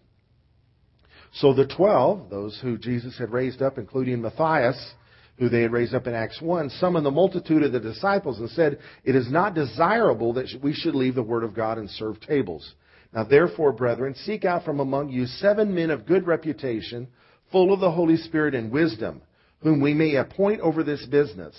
So 1.35 1.55
the 1.55 1.67
twelve, 1.67 2.29
those 2.31 2.59
who 2.63 2.77
Jesus 2.77 3.19
had 3.19 3.33
raised 3.33 3.63
up, 3.63 3.79
including 3.79 4.21
Matthias, 4.21 4.95
who 5.39 5.49
they 5.49 5.63
had 5.63 5.73
raised 5.73 5.95
up 5.95 6.07
in 6.07 6.15
Acts 6.15 6.41
1, 6.43 6.71
summoned 6.71 7.07
the 7.07 7.11
multitude 7.11 7.63
of 7.63 7.73
the 7.73 7.81
disciples 7.81 8.39
and 8.39 8.51
said, 8.51 8.79
It 9.03 9.17
is 9.17 9.31
not 9.31 9.55
desirable 9.55 10.35
that 10.35 10.49
we 10.63 10.75
should 10.75 10.95
leave 10.95 11.15
the 11.15 11.23
word 11.23 11.43
of 11.43 11.55
God 11.55 11.79
and 11.79 11.89
serve 11.91 12.21
tables. 12.21 12.75
Now 13.15 13.25
therefore, 13.25 13.73
brethren, 13.73 14.15
seek 14.15 14.45
out 14.45 14.65
from 14.65 14.81
among 14.81 15.09
you 15.09 15.27
seven 15.27 15.75
men 15.75 15.91
of 15.91 16.07
good 16.07 16.27
reputation, 16.27 17.09
full 17.51 17.73
of 17.73 17.81
the 17.81 17.91
Holy 17.91 18.17
Spirit 18.17 18.55
and 18.55 18.71
wisdom, 18.71 19.23
whom 19.61 19.81
we 19.81 19.95
may 19.95 20.17
appoint 20.17 20.61
over 20.61 20.83
this 20.83 21.05
business. 21.07 21.55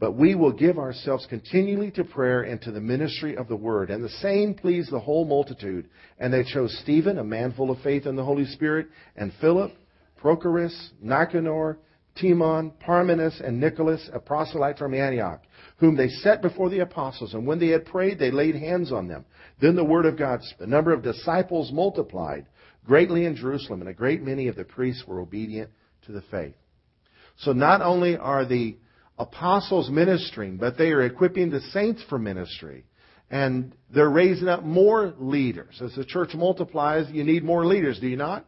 But 0.00 0.12
we 0.12 0.36
will 0.36 0.52
give 0.52 0.78
ourselves 0.78 1.26
continually 1.28 1.90
to 1.92 2.04
prayer 2.04 2.42
and 2.42 2.60
to 2.62 2.70
the 2.70 2.80
ministry 2.80 3.36
of 3.36 3.48
the 3.48 3.56
word. 3.56 3.90
And 3.90 4.04
the 4.04 4.08
same 4.08 4.54
pleased 4.54 4.92
the 4.92 5.00
whole 5.00 5.24
multitude. 5.24 5.88
And 6.18 6.32
they 6.32 6.44
chose 6.44 6.78
Stephen, 6.82 7.18
a 7.18 7.24
man 7.24 7.52
full 7.52 7.70
of 7.70 7.80
faith 7.80 8.06
in 8.06 8.14
the 8.14 8.24
Holy 8.24 8.44
Spirit, 8.46 8.86
and 9.16 9.32
Philip, 9.40 9.72
Prochorus, 10.22 10.90
Nicanor, 11.00 11.78
Timon, 12.20 12.72
Parmenas, 12.80 13.40
and 13.44 13.60
Nicholas, 13.60 14.08
a 14.12 14.18
proselyte 14.18 14.78
from 14.78 14.94
Antioch, 14.94 15.42
whom 15.78 15.96
they 15.96 16.08
set 16.08 16.42
before 16.42 16.70
the 16.70 16.80
apostles. 16.80 17.34
And 17.34 17.46
when 17.46 17.58
they 17.58 17.68
had 17.68 17.84
prayed, 17.84 18.18
they 18.18 18.30
laid 18.30 18.54
hands 18.54 18.92
on 18.92 19.08
them. 19.08 19.24
Then 19.60 19.76
the 19.76 19.84
word 19.84 20.06
of 20.06 20.16
God, 20.16 20.40
the 20.58 20.66
number 20.66 20.92
of 20.92 21.02
disciples 21.02 21.72
multiplied 21.72 22.46
greatly 22.84 23.26
in 23.26 23.36
Jerusalem, 23.36 23.80
and 23.80 23.90
a 23.90 23.94
great 23.94 24.22
many 24.22 24.48
of 24.48 24.56
the 24.56 24.64
priests 24.64 25.04
were 25.06 25.20
obedient 25.20 25.70
to 26.06 26.12
the 26.12 26.22
faith. 26.22 26.54
So 27.38 27.52
not 27.52 27.82
only 27.82 28.16
are 28.16 28.44
the 28.44 28.78
apostles 29.18 29.90
ministering, 29.90 30.56
but 30.56 30.78
they 30.78 30.90
are 30.90 31.02
equipping 31.02 31.50
the 31.50 31.60
saints 31.72 32.02
for 32.08 32.18
ministry. 32.18 32.84
And 33.30 33.74
they're 33.92 34.08
raising 34.08 34.48
up 34.48 34.62
more 34.62 35.12
leaders. 35.18 35.80
As 35.82 35.94
the 35.94 36.04
church 36.04 36.34
multiplies, 36.34 37.10
you 37.10 37.24
need 37.24 37.44
more 37.44 37.66
leaders, 37.66 38.00
do 38.00 38.08
you 38.08 38.16
not? 38.16 38.46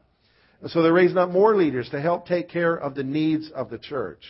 So 0.67 0.83
they're 0.83 0.93
raising 0.93 1.19
up 1.19 1.31
more 1.31 1.57
leaders 1.57 1.89
to 1.91 2.01
help 2.01 2.27
take 2.27 2.49
care 2.49 2.75
of 2.75 2.95
the 2.95 3.03
needs 3.03 3.51
of 3.51 3.71
the 3.71 3.79
church. 3.79 4.23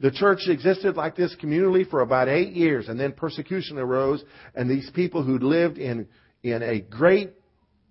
The 0.00 0.10
church 0.10 0.40
existed 0.48 0.96
like 0.96 1.16
this 1.16 1.34
communally 1.42 1.88
for 1.88 2.02
about 2.02 2.28
eight 2.28 2.52
years, 2.52 2.88
and 2.88 3.00
then 3.00 3.12
persecution 3.12 3.78
arose, 3.78 4.22
and 4.54 4.68
these 4.68 4.90
people 4.90 5.22
who'd 5.22 5.42
lived 5.42 5.78
in, 5.78 6.08
in 6.42 6.62
a 6.62 6.80
great 6.80 7.32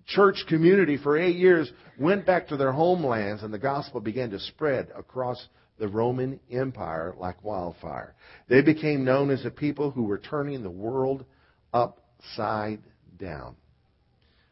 church 0.06 0.44
community 0.48 0.98
for 0.98 1.18
eight 1.18 1.36
years 1.36 1.72
went 2.00 2.26
back 2.26 2.48
to 2.50 2.58
their 2.58 2.72
homelands, 2.72 3.42
and 3.42 3.52
the 3.52 3.60
gospel 3.60 4.02
began 4.02 4.30
to 4.32 4.40
spread 4.40 4.90
across 4.96 5.48
the 5.78 5.88
Roman 5.88 6.40
Empire 6.52 7.16
like 7.18 7.44
wildfire. 7.44 8.16
They 8.48 8.62
became 8.62 9.04
known 9.04 9.30
as 9.30 9.46
a 9.46 9.52
people 9.52 9.92
who 9.92 10.04
were 10.04 10.18
turning 10.18 10.64
the 10.64 10.70
world 10.70 11.26
upside 11.74 12.82
down. 13.20 13.56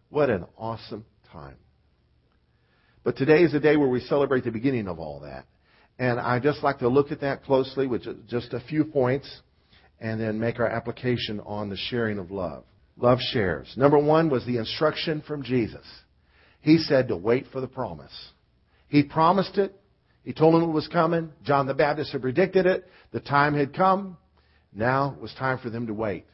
What 0.09 0.29
an 0.29 0.45
awesome 0.57 1.05
time. 1.31 1.57
But 3.03 3.17
today 3.17 3.43
is 3.43 3.53
a 3.53 3.59
day 3.59 3.75
where 3.75 3.89
we 3.89 3.99
celebrate 4.01 4.43
the 4.43 4.51
beginning 4.51 4.87
of 4.87 4.99
all 4.99 5.21
that. 5.21 5.45
And 5.99 6.19
I 6.19 6.39
just 6.39 6.63
like 6.63 6.79
to 6.79 6.87
look 6.87 7.11
at 7.11 7.21
that 7.21 7.43
closely 7.43 7.87
with 7.87 8.03
just 8.27 8.53
a 8.53 8.59
few 8.59 8.83
points 8.83 9.41
and 9.99 10.19
then 10.19 10.39
make 10.39 10.59
our 10.59 10.67
application 10.67 11.39
on 11.41 11.69
the 11.69 11.77
sharing 11.77 12.19
of 12.19 12.31
love. 12.31 12.63
Love 12.97 13.19
shares. 13.31 13.73
Number 13.75 13.97
one 13.97 14.29
was 14.29 14.45
the 14.45 14.57
instruction 14.57 15.23
from 15.25 15.43
Jesus. 15.43 15.85
He 16.61 16.77
said 16.77 17.07
to 17.07 17.17
wait 17.17 17.47
for 17.51 17.61
the 17.61 17.67
promise. 17.67 18.13
He 18.87 19.03
promised 19.03 19.57
it. 19.57 19.75
He 20.23 20.33
told 20.33 20.53
them 20.55 20.63
it 20.63 20.73
was 20.73 20.87
coming. 20.87 21.31
John 21.43 21.67
the 21.67 21.73
Baptist 21.73 22.11
had 22.11 22.21
predicted 22.21 22.65
it. 22.65 22.85
The 23.11 23.19
time 23.19 23.55
had 23.55 23.75
come. 23.75 24.17
Now 24.73 25.13
it 25.15 25.21
was 25.21 25.33
time 25.33 25.59
for 25.59 25.69
them 25.69 25.87
to 25.87 25.93
wait. 25.93 26.25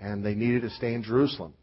And 0.00 0.24
they 0.24 0.34
needed 0.34 0.62
to 0.62 0.70
stay 0.70 0.94
in 0.94 1.02
Jerusalem. 1.02 1.54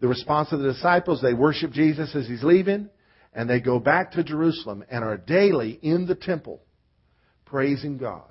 The 0.00 0.08
response 0.08 0.52
of 0.52 0.60
the 0.60 0.72
disciples, 0.72 1.22
they 1.22 1.34
worship 1.34 1.72
Jesus 1.72 2.14
as 2.14 2.26
he's 2.26 2.42
leaving, 2.42 2.88
and 3.32 3.48
they 3.48 3.60
go 3.60 3.78
back 3.78 4.12
to 4.12 4.24
Jerusalem 4.24 4.84
and 4.90 5.04
are 5.04 5.16
daily 5.16 5.78
in 5.82 6.06
the 6.06 6.14
temple 6.14 6.60
praising 7.44 7.98
God, 7.98 8.30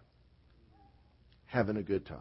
having 1.45 1.77
a 1.77 1.83
good 1.83 2.05
time. 2.05 2.19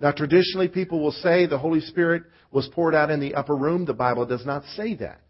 Now, 0.00 0.12
traditionally, 0.12 0.68
people 0.68 1.00
will 1.00 1.12
say 1.12 1.46
the 1.46 1.58
Holy 1.58 1.80
Spirit 1.80 2.24
was 2.50 2.68
poured 2.68 2.94
out 2.94 3.10
in 3.10 3.18
the 3.18 3.34
upper 3.34 3.56
room. 3.56 3.86
The 3.86 3.94
Bible 3.94 4.26
does 4.26 4.44
not 4.44 4.62
say 4.76 4.94
that. 4.96 5.20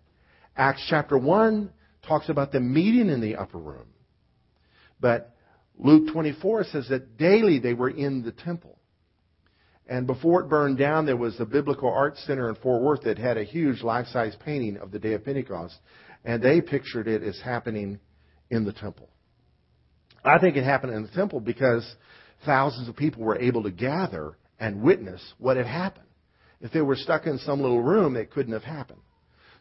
Acts 0.57 0.85
chapter 0.89 1.17
1 1.17 1.71
talks 2.07 2.29
about 2.29 2.51
them 2.53 2.73
meeting 2.73 3.09
in 3.09 3.21
the 3.21 3.37
upper 3.37 3.59
room. 3.59 3.87
But 5.01 5.35
Luke 5.79 6.13
24 6.13 6.65
says 6.65 6.89
that 6.89 7.19
daily 7.19 7.59
they 7.59 7.75
were 7.75 7.91
in 7.91 8.23
the 8.23 8.33
temple. 8.33 8.79
And 9.89 10.07
before 10.07 10.41
it 10.41 10.49
burned 10.49 10.79
down, 10.79 11.07
there 11.07 11.17
was 11.17 11.39
the 11.39 11.47
Biblical 11.47 11.89
Art 11.93 12.17
Center 12.19 12.49
in 12.49 12.57
Fort 12.57 12.83
Worth 12.83 13.03
that 13.03 13.19
had 13.19 13.37
a 13.37 13.45
huge 13.45 13.83
life-size 13.83 14.37
painting 14.45 14.79
of 14.79 14.91
the 14.91 14.99
day 14.99 15.13
of 15.13 15.25
Pentecost. 15.25 15.77
And 16.25 16.43
they 16.43 16.61
pictured 16.61 17.07
it 17.07 17.23
as 17.23 17.39
happening 17.41 18.01
in 18.51 18.65
the 18.65 18.73
temple. 18.73 19.09
I 20.25 20.39
think 20.39 20.57
it 20.57 20.65
happened 20.65 20.93
in 20.93 21.03
the 21.03 21.09
temple 21.09 21.39
because 21.41 21.89
thousands 22.45 22.89
of 22.89 22.97
people 22.97 23.23
were 23.23 23.39
able 23.39 23.63
to 23.63 23.71
gather 23.71 24.37
and 24.59 24.83
witness 24.83 25.23
what 25.39 25.57
had 25.57 25.67
happened. 25.67 26.07
If 26.61 26.73
they 26.73 26.81
were 26.81 26.97
stuck 26.97 27.27
in 27.27 27.39
some 27.39 27.61
little 27.61 27.83
room, 27.83 28.17
it 28.17 28.33
couldn't 28.33 28.55
have 28.55 28.65
happened. 28.65 29.01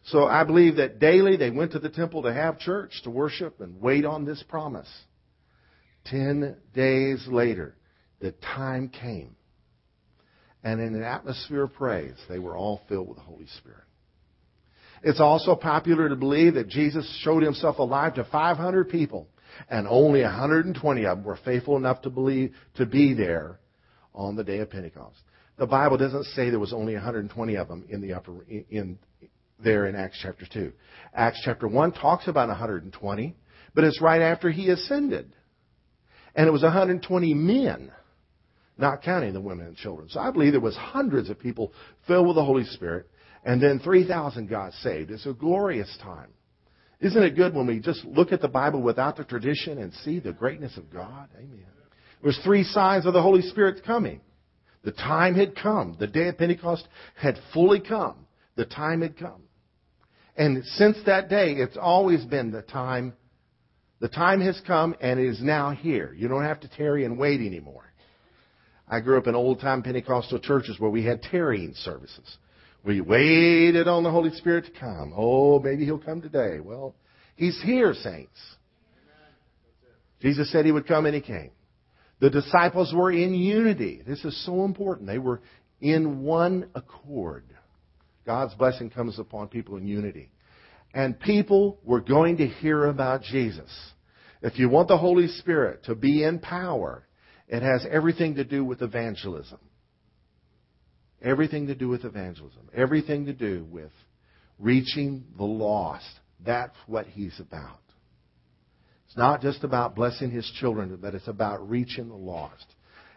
So 0.06 0.24
I 0.24 0.44
believe 0.44 0.76
that 0.76 0.98
daily 0.98 1.36
they 1.36 1.50
went 1.50 1.72
to 1.72 1.78
the 1.78 1.88
temple 1.88 2.22
to 2.22 2.32
have 2.32 2.58
church, 2.58 3.02
to 3.04 3.10
worship, 3.10 3.60
and 3.60 3.80
wait 3.80 4.04
on 4.04 4.24
this 4.24 4.42
promise. 4.48 4.88
Ten 6.10 6.56
days 6.74 7.26
later, 7.28 7.74
the 8.20 8.32
time 8.32 8.88
came. 8.88 9.36
And 10.62 10.80
in 10.80 10.94
an 10.94 11.02
atmosphere 11.02 11.64
of 11.64 11.74
praise, 11.74 12.16
they 12.28 12.38
were 12.38 12.56
all 12.56 12.82
filled 12.88 13.08
with 13.08 13.18
the 13.18 13.22
Holy 13.22 13.46
Spirit. 13.58 13.84
It's 15.02 15.20
also 15.20 15.54
popular 15.54 16.08
to 16.08 16.16
believe 16.16 16.54
that 16.54 16.68
Jesus 16.68 17.06
showed 17.22 17.42
himself 17.42 17.78
alive 17.78 18.14
to 18.14 18.24
500 18.24 18.88
people, 18.88 19.28
and 19.70 19.86
only 19.88 20.22
120 20.22 21.06
of 21.06 21.18
them 21.18 21.24
were 21.24 21.38
faithful 21.44 21.76
enough 21.76 22.02
to 22.02 22.10
believe 22.10 22.54
to 22.76 22.86
be 22.86 23.14
there 23.14 23.60
on 24.14 24.34
the 24.36 24.44
day 24.44 24.58
of 24.58 24.70
Pentecost. 24.70 25.18
The 25.58 25.66
Bible 25.66 25.96
doesn't 25.96 26.24
say 26.24 26.50
there 26.50 26.58
was 26.58 26.72
only 26.72 26.94
120 26.94 27.56
of 27.56 27.68
them 27.68 27.84
in 27.88 28.00
the 28.00 28.14
upper 28.14 28.42
in 28.48 28.98
there 29.62 29.86
in 29.86 29.94
Acts 29.94 30.18
chapter 30.22 30.46
2. 30.52 30.72
Acts 31.14 31.40
chapter 31.44 31.66
1 31.68 31.92
talks 31.92 32.28
about 32.28 32.48
120, 32.48 33.36
but 33.74 33.84
it's 33.84 34.02
right 34.02 34.20
after 34.20 34.50
he 34.50 34.68
ascended. 34.70 35.32
And 36.36 36.46
it 36.46 36.52
was 36.52 36.62
120 36.62 37.34
men, 37.34 37.90
not 38.76 39.02
counting 39.02 39.32
the 39.32 39.40
women 39.40 39.66
and 39.66 39.76
children. 39.76 40.08
So 40.10 40.20
I 40.20 40.30
believe 40.30 40.52
there 40.52 40.60
was 40.60 40.76
hundreds 40.76 41.30
of 41.30 41.40
people 41.40 41.72
filled 42.06 42.26
with 42.26 42.36
the 42.36 42.44
Holy 42.44 42.64
Spirit, 42.64 43.08
and 43.42 43.60
then 43.60 43.80
3,000 43.80 44.48
got 44.48 44.74
saved. 44.74 45.10
It's 45.10 45.26
a 45.26 45.32
glorious 45.32 45.96
time. 46.02 46.28
Isn't 47.00 47.22
it 47.22 47.36
good 47.36 47.54
when 47.54 47.66
we 47.66 47.80
just 47.80 48.04
look 48.04 48.32
at 48.32 48.42
the 48.42 48.48
Bible 48.48 48.82
without 48.82 49.16
the 49.16 49.24
tradition 49.24 49.78
and 49.78 49.92
see 50.04 50.18
the 50.18 50.32
greatness 50.32 50.76
of 50.76 50.90
God? 50.92 51.28
Amen. 51.36 51.64
There 52.22 52.28
was 52.28 52.38
three 52.44 52.64
signs 52.64 53.06
of 53.06 53.14
the 53.14 53.22
Holy 53.22 53.42
Spirit 53.42 53.84
coming. 53.84 54.20
The 54.82 54.92
time 54.92 55.34
had 55.34 55.56
come. 55.56 55.96
The 55.98 56.06
day 56.06 56.28
of 56.28 56.38
Pentecost 56.38 56.86
had 57.16 57.38
fully 57.52 57.80
come. 57.80 58.26
The 58.56 58.64
time 58.66 59.02
had 59.02 59.18
come. 59.18 59.42
And 60.36 60.64
since 60.64 60.98
that 61.06 61.28
day, 61.28 61.52
it's 61.52 61.76
always 61.76 62.24
been 62.24 62.50
the 62.50 62.62
time 62.62 63.14
the 64.00 64.08
time 64.08 64.40
has 64.40 64.60
come 64.66 64.94
and 65.00 65.18
it 65.18 65.26
is 65.26 65.42
now 65.42 65.70
here. 65.70 66.14
You 66.16 66.28
don't 66.28 66.44
have 66.44 66.60
to 66.60 66.68
tarry 66.68 67.04
and 67.04 67.18
wait 67.18 67.40
anymore. 67.40 67.84
I 68.88 69.00
grew 69.00 69.18
up 69.18 69.26
in 69.26 69.34
old 69.34 69.60
time 69.60 69.82
Pentecostal 69.82 70.38
churches 70.38 70.78
where 70.78 70.90
we 70.90 71.04
had 71.04 71.22
tarrying 71.22 71.74
services. 71.74 72.36
We 72.84 73.00
waited 73.00 73.88
on 73.88 74.04
the 74.04 74.10
Holy 74.10 74.30
Spirit 74.30 74.66
to 74.66 74.70
come. 74.78 75.12
Oh, 75.16 75.58
maybe 75.58 75.84
He'll 75.84 75.98
come 75.98 76.22
today. 76.22 76.60
Well, 76.60 76.94
He's 77.34 77.60
here, 77.64 77.94
saints. 77.94 78.38
Jesus 80.20 80.50
said 80.52 80.64
He 80.64 80.72
would 80.72 80.86
come 80.86 81.06
and 81.06 81.14
He 81.14 81.20
came. 81.20 81.50
The 82.20 82.30
disciples 82.30 82.94
were 82.94 83.10
in 83.10 83.34
unity. 83.34 84.02
This 84.06 84.24
is 84.24 84.44
so 84.46 84.64
important. 84.64 85.08
They 85.08 85.18
were 85.18 85.40
in 85.80 86.22
one 86.22 86.68
accord. 86.74 87.44
God's 88.24 88.54
blessing 88.54 88.90
comes 88.90 89.18
upon 89.18 89.48
people 89.48 89.76
in 89.76 89.86
unity 89.86 90.30
and 90.94 91.18
people 91.18 91.78
were 91.84 92.00
going 92.00 92.38
to 92.38 92.46
hear 92.46 92.86
about 92.86 93.22
Jesus. 93.22 93.70
If 94.42 94.58
you 94.58 94.68
want 94.68 94.88
the 94.88 94.98
Holy 94.98 95.28
Spirit 95.28 95.84
to 95.84 95.94
be 95.94 96.22
in 96.22 96.38
power, 96.38 97.06
it 97.48 97.62
has 97.62 97.86
everything 97.90 98.36
to 98.36 98.44
do 98.44 98.64
with 98.64 98.82
evangelism. 98.82 99.58
Everything 101.22 101.66
to 101.68 101.74
do 101.74 101.88
with 101.88 102.04
evangelism. 102.04 102.68
Everything 102.74 103.26
to 103.26 103.32
do 103.32 103.66
with 103.70 103.90
reaching 104.58 105.24
the 105.36 105.44
lost. 105.44 106.08
That's 106.44 106.76
what 106.86 107.06
he's 107.06 107.38
about. 107.40 107.80
It's 109.06 109.16
not 109.16 109.40
just 109.40 109.64
about 109.64 109.94
blessing 109.94 110.30
his 110.30 110.50
children, 110.60 110.96
but 111.00 111.14
it's 111.14 111.28
about 111.28 111.68
reaching 111.68 112.08
the 112.08 112.16
lost. 112.16 112.66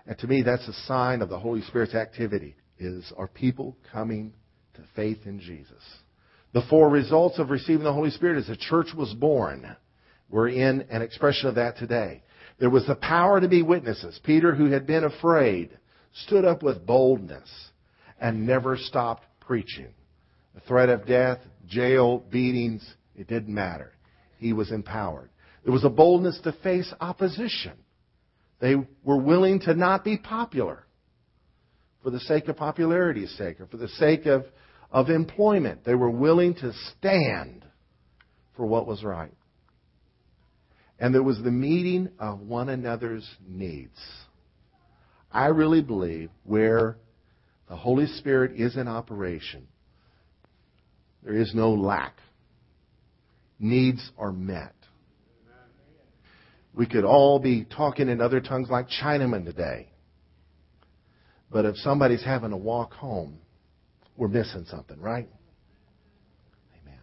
And 0.05 0.17
to 0.19 0.27
me, 0.27 0.41
that's 0.41 0.67
a 0.67 0.73
sign 0.85 1.21
of 1.21 1.29
the 1.29 1.39
Holy 1.39 1.61
Spirit's 1.63 1.95
activity, 1.95 2.55
is 2.77 3.11
are 3.17 3.27
people 3.27 3.77
coming 3.91 4.33
to 4.75 4.81
faith 4.95 5.19
in 5.25 5.39
Jesus. 5.39 5.83
The 6.53 6.63
four 6.69 6.89
results 6.89 7.37
of 7.37 7.49
receiving 7.51 7.83
the 7.83 7.93
Holy 7.93 8.09
Spirit 8.09 8.39
is 8.39 8.47
the 8.47 8.55
church 8.55 8.87
was 8.95 9.13
born. 9.13 9.75
We're 10.29 10.49
in 10.49 10.81
an 10.89 11.01
expression 11.01 11.49
of 11.49 11.55
that 11.55 11.77
today. 11.77 12.23
There 12.59 12.69
was 12.69 12.85
the 12.87 12.95
power 12.95 13.39
to 13.39 13.47
be 13.47 13.61
witnesses. 13.61 14.19
Peter, 14.23 14.53
who 14.53 14.65
had 14.65 14.85
been 14.85 15.03
afraid, 15.03 15.77
stood 16.25 16.45
up 16.45 16.63
with 16.63 16.85
boldness 16.85 17.49
and 18.19 18.45
never 18.45 18.77
stopped 18.77 19.23
preaching. 19.39 19.93
the 20.53 20.61
threat 20.61 20.89
of 20.89 21.05
death, 21.05 21.39
jail, 21.67 22.23
beatings, 22.31 22.95
it 23.15 23.27
didn't 23.27 23.53
matter. 23.53 23.93
He 24.37 24.53
was 24.53 24.71
empowered. 24.71 25.29
There 25.63 25.73
was 25.73 25.83
a 25.83 25.89
boldness 25.89 26.39
to 26.43 26.51
face 26.51 26.91
opposition. 26.99 27.73
They 28.59 28.75
were 29.03 29.17
willing 29.17 29.59
to 29.61 29.73
not 29.73 30.03
be 30.03 30.17
popular 30.17 30.85
for 32.03 32.09
the 32.09 32.19
sake 32.19 32.47
of 32.47 32.57
popularity's 32.57 33.31
sake 33.37 33.59
or 33.59 33.67
for 33.67 33.77
the 33.77 33.87
sake 33.87 34.25
of, 34.25 34.45
of 34.91 35.10
employment. 35.10 35.86
They 35.86 35.96
were 35.96 36.10
willing 36.10 36.55
to 36.55 36.74
stand 36.98 37.65
for 38.55 38.65
what 38.65 38.88
was 38.88 39.03
right. 39.03 39.34
And 41.00 41.13
there 41.13 41.24
was 41.24 41.41
the 41.41 41.51
meeting 41.51 42.10
of 42.19 42.41
one 42.41 42.69
another's 42.69 43.27
needs. 43.48 43.98
I 45.31 45.48
really 45.48 45.81
believe 45.81 46.29
where 46.43 46.98
the 47.69 47.75
Holy 47.75 48.08
Spirit 48.08 48.60
is 48.60 48.75
in 48.75 48.88
operation, 48.88 49.67
there 51.24 51.36
is 51.36 51.53
no 51.53 51.72
lack. 51.74 52.17
Needs 53.60 54.12
are 54.17 54.31
met. 54.31 54.74
We 56.74 56.86
could 56.86 57.03
all 57.03 57.39
be 57.39 57.65
talking 57.65 58.08
in 58.10 58.22
other 58.22 58.39
tongues 58.39 58.69
like 58.69 58.88
Chinamen 58.88 59.43
today. 59.43 59.89
But 61.51 61.65
if 61.65 61.75
somebody's 61.77 62.24
having 62.24 62.51
to 62.51 62.58
walk 62.58 62.93
home, 62.93 63.39
we're 64.19 64.27
missing 64.27 64.65
something, 64.69 64.99
right? 64.99 65.29
Amen. 66.81 66.99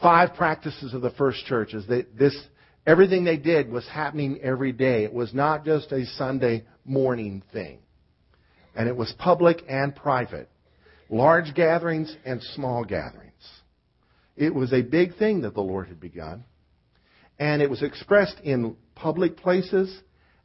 Five 0.00 0.34
practices 0.34 0.94
of 0.94 1.02
the 1.02 1.10
first 1.10 1.44
church 1.44 1.74
is 1.74 1.86
that 1.88 2.16
this 2.16 2.36
everything 2.86 3.24
they 3.24 3.36
did 3.36 3.70
was 3.70 3.86
happening 3.88 4.38
every 4.40 4.72
day. 4.72 5.04
It 5.04 5.12
was 5.12 5.34
not 5.34 5.64
just 5.64 5.90
a 5.90 6.06
Sunday 6.06 6.64
morning 6.84 7.42
thing. 7.52 7.80
And 8.76 8.88
it 8.88 8.96
was 8.96 9.12
public 9.18 9.62
and 9.68 9.94
private. 9.94 10.48
Large 11.10 11.54
gatherings 11.54 12.16
and 12.24 12.40
small 12.54 12.84
gatherings. 12.84 13.32
It 14.36 14.54
was 14.54 14.72
a 14.72 14.82
big 14.82 15.16
thing 15.16 15.42
that 15.42 15.54
the 15.54 15.60
Lord 15.60 15.88
had 15.88 16.00
begun. 16.00 16.44
And 17.40 17.60
it 17.60 17.68
was 17.68 17.82
expressed 17.82 18.38
in 18.44 18.76
public 18.94 19.36
places 19.36 19.94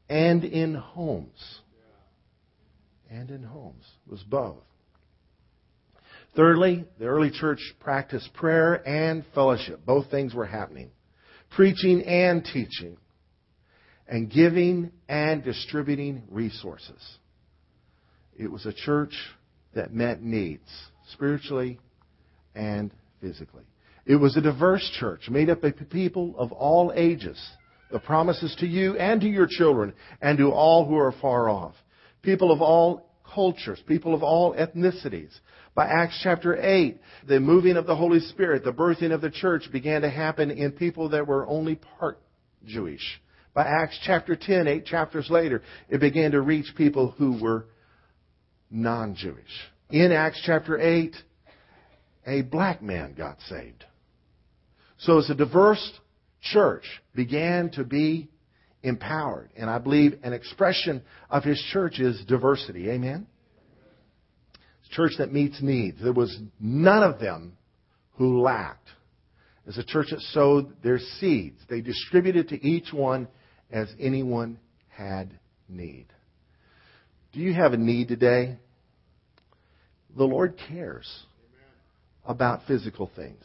and 0.10 0.44
in 0.44 0.74
homes 0.74 1.60
and 3.10 3.30
in 3.30 3.44
homes. 3.44 3.86
It 4.08 4.12
was 4.12 4.24
both. 4.24 4.64
Thirdly, 6.36 6.86
the 7.00 7.06
early 7.06 7.32
church 7.32 7.60
practiced 7.80 8.34
prayer 8.34 8.86
and 8.88 9.24
fellowship. 9.34 9.86
Both 9.86 10.12
things 10.12 10.34
were 10.34 10.46
happening. 10.46 10.92
Preaching 11.56 12.04
and 12.04 12.44
teaching. 12.44 12.98
And 14.08 14.30
giving 14.30 14.92
and 15.08 15.44
distributing 15.44 16.24
resources. 16.30 17.02
It 18.38 18.52
was 18.52 18.66
a 18.66 18.74
church 18.74 19.16
that 19.74 19.94
met 19.94 20.22
needs, 20.22 20.70
spiritually 21.14 21.80
and 22.54 22.92
physically. 23.22 23.64
It 24.06 24.18
was 24.18 24.38
a 24.38 24.42
diverse 24.42 24.88
church 25.00 25.30
made 25.30 25.50
up 25.50 25.64
of 25.64 25.90
people 25.90 26.36
of 26.38 26.52
all 26.52 26.92
ages. 26.96 27.42
The 27.92 28.00
promises 28.00 28.56
to 28.60 28.68
you 28.68 28.98
and 28.98 29.22
to 29.22 29.28
your 29.28 29.48
children 29.50 29.94
and 30.22 30.38
to 30.38 30.52
all 30.52 30.86
who 30.86 30.98
are 30.98 31.14
far 31.22 31.50
off 31.50 31.76
people 32.26 32.52
of 32.52 32.62
all 32.62 33.08
cultures, 33.34 33.82
people 33.88 34.14
of 34.14 34.24
all 34.24 34.54
ethnicities. 34.54 35.32
By 35.74 35.88
Acts 35.88 36.20
chapter 36.24 36.56
8, 36.56 37.00
the 37.28 37.40
moving 37.40 37.76
of 37.78 37.86
the 37.86 37.96
Holy 37.96 38.20
Spirit, 38.20 38.64
the 38.64 38.72
birthing 38.72 39.14
of 39.14 39.22
the 39.22 39.30
church 39.30 39.70
began 39.72 40.02
to 40.02 40.10
happen 40.10 40.52
in 40.52 40.72
people 40.72 41.10
that 41.10 41.28
were 41.28 41.46
only 41.48 41.76
part 41.76 42.20
Jewish. 42.66 43.22
By 43.54 43.64
Acts 43.64 44.00
chapter 44.06 44.36
10, 44.36 44.68
eight 44.68 44.86
chapters 44.86 45.30
later, 45.30 45.62
it 45.90 46.00
began 46.00 46.32
to 46.32 46.42
reach 46.42 46.74
people 46.76 47.12
who 47.18 47.40
were 47.42 47.66
non-Jewish. 48.70 49.44
In 49.90 50.12
Acts 50.12 50.42
chapter 50.46 50.80
8, 50.80 51.16
a 52.28 52.42
black 52.42 52.82
man 52.82 53.14
got 53.14 53.38
saved. 53.48 53.86
So 54.98 55.20
as 55.20 55.30
a 55.30 55.36
diverse 55.36 55.92
church 56.42 56.84
began 57.14 57.70
to 57.72 57.84
be 57.84 58.30
empowered. 58.86 59.50
And 59.58 59.70
I 59.70 59.80
believe 59.80 60.20
an 60.24 60.34
expression 60.34 61.02
of 61.30 61.44
his 61.44 61.62
church 61.74 62.00
is 62.00 62.24
diversity. 62.28 62.90
Amen? 62.90 63.28
It's 64.82 64.92
a 64.92 64.96
church 64.96 65.14
that 65.18 65.34
meets 65.34 65.62
needs. 65.62 66.02
There 66.02 66.14
was 66.14 66.38
none 66.60 67.04
of 67.04 67.20
them 67.20 67.58
who 68.14 68.42
lacked. 68.42 68.88
It's 69.68 69.78
a 69.78 69.84
church 69.84 70.08
that 70.12 70.22
sowed 70.22 70.82
their 70.84 71.00
seeds. 71.20 71.60
They 71.70 71.82
distributed 71.82 72.50
to 72.50 72.66
each 72.66 72.94
one 72.94 73.28
as 73.72 73.92
anyone 74.00 74.60
had 74.90 75.38
need. 75.68 76.06
Do 77.34 77.40
you 77.40 77.54
have 77.54 77.74
a 77.74 77.78
need 77.78 78.08
today? 78.08 78.58
The 80.16 80.24
Lord 80.24 80.56
cares 80.70 81.26
about 82.24 82.62
physical 82.68 83.10
things. 83.16 83.44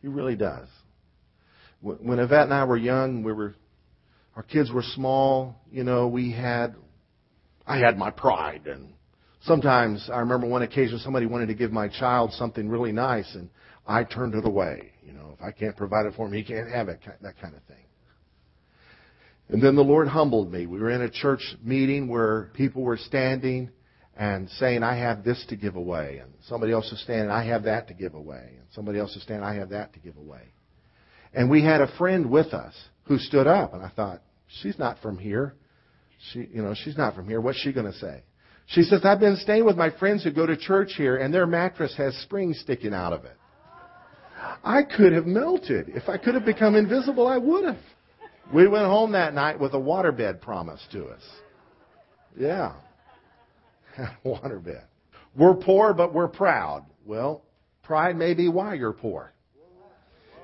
He 0.00 0.06
really 0.06 0.36
does 0.36 0.68
when 1.80 2.18
Yvette 2.18 2.44
and 2.44 2.54
I 2.54 2.64
were 2.64 2.76
young, 2.76 3.22
we 3.22 3.32
were, 3.32 3.54
our 4.36 4.42
kids 4.42 4.70
were 4.70 4.82
small, 4.82 5.60
you 5.70 5.84
know, 5.84 6.08
we 6.08 6.32
had, 6.32 6.74
I 7.66 7.78
had 7.78 7.96
my 7.96 8.10
pride 8.10 8.66
and 8.66 8.92
sometimes 9.42 10.08
I 10.12 10.20
remember 10.20 10.46
one 10.46 10.62
occasion 10.62 10.98
somebody 10.98 11.26
wanted 11.26 11.46
to 11.46 11.54
give 11.54 11.72
my 11.72 11.88
child 11.88 12.32
something 12.32 12.68
really 12.68 12.92
nice 12.92 13.32
and 13.34 13.48
I 13.86 14.04
turned 14.04 14.34
it 14.34 14.44
away. 14.44 14.92
You 15.04 15.12
know, 15.12 15.36
if 15.36 15.42
I 15.42 15.52
can't 15.52 15.76
provide 15.76 16.06
it 16.06 16.14
for 16.14 16.26
him, 16.26 16.32
he 16.32 16.44
can't 16.44 16.70
have 16.70 16.88
it, 16.88 17.00
that 17.22 17.40
kind 17.40 17.54
of 17.54 17.62
thing. 17.64 17.76
And 19.48 19.62
then 19.62 19.76
the 19.76 19.82
Lord 19.82 20.08
humbled 20.08 20.52
me. 20.52 20.66
We 20.66 20.78
were 20.78 20.90
in 20.90 21.00
a 21.00 21.10
church 21.10 21.40
meeting 21.62 22.08
where 22.08 22.50
people 22.52 22.82
were 22.82 22.98
standing 22.98 23.70
and 24.14 24.50
saying, 24.50 24.82
I 24.82 24.96
have 24.96 25.24
this 25.24 25.42
to 25.48 25.56
give 25.56 25.76
away. 25.76 26.18
And 26.22 26.34
somebody 26.48 26.72
else 26.72 26.92
is 26.92 27.00
standing, 27.02 27.30
I 27.30 27.44
have 27.44 27.62
that 27.62 27.88
to 27.88 27.94
give 27.94 28.14
away. 28.14 28.56
And 28.58 28.66
somebody 28.74 28.98
else 28.98 29.16
is 29.16 29.22
standing, 29.22 29.44
I 29.44 29.54
have 29.54 29.70
that 29.70 29.94
to 29.94 30.00
give 30.00 30.16
away. 30.18 30.52
And 31.34 31.50
we 31.50 31.62
had 31.62 31.80
a 31.80 31.96
friend 31.98 32.30
with 32.30 32.54
us 32.54 32.74
who 33.04 33.18
stood 33.18 33.46
up, 33.46 33.74
and 33.74 33.82
I 33.82 33.90
thought, 33.90 34.22
she's 34.62 34.78
not 34.78 34.98
from 35.00 35.18
here. 35.18 35.54
She, 36.32 36.40
you 36.52 36.62
know, 36.62 36.74
she's 36.74 36.96
not 36.96 37.14
from 37.14 37.28
here. 37.28 37.40
What's 37.40 37.60
she 37.60 37.72
going 37.72 37.90
to 37.90 37.98
say? 37.98 38.22
She 38.66 38.82
says, 38.82 39.00
I've 39.04 39.20
been 39.20 39.36
staying 39.36 39.64
with 39.64 39.76
my 39.76 39.90
friends 39.90 40.24
who 40.24 40.30
go 40.30 40.44
to 40.46 40.56
church 40.56 40.92
here, 40.96 41.16
and 41.16 41.32
their 41.32 41.46
mattress 41.46 41.94
has 41.96 42.14
springs 42.18 42.60
sticking 42.60 42.92
out 42.92 43.12
of 43.12 43.24
it. 43.24 43.36
I 44.62 44.82
could 44.82 45.12
have 45.12 45.26
melted. 45.26 45.88
If 45.88 46.08
I 46.08 46.18
could 46.18 46.34
have 46.34 46.44
become 46.44 46.74
invisible, 46.74 47.26
I 47.26 47.38
would 47.38 47.64
have. 47.64 47.78
We 48.52 48.66
went 48.66 48.86
home 48.86 49.12
that 49.12 49.34
night 49.34 49.58
with 49.58 49.74
a 49.74 49.78
waterbed 49.78 50.40
promised 50.40 50.90
to 50.92 51.06
us. 51.06 51.22
Yeah. 52.38 52.74
waterbed. 54.24 54.84
We're 55.36 55.54
poor, 55.54 55.92
but 55.92 56.14
we're 56.14 56.28
proud. 56.28 56.84
Well, 57.04 57.44
pride 57.82 58.16
may 58.16 58.34
be 58.34 58.48
why 58.48 58.74
you're 58.74 58.92
poor. 58.92 59.32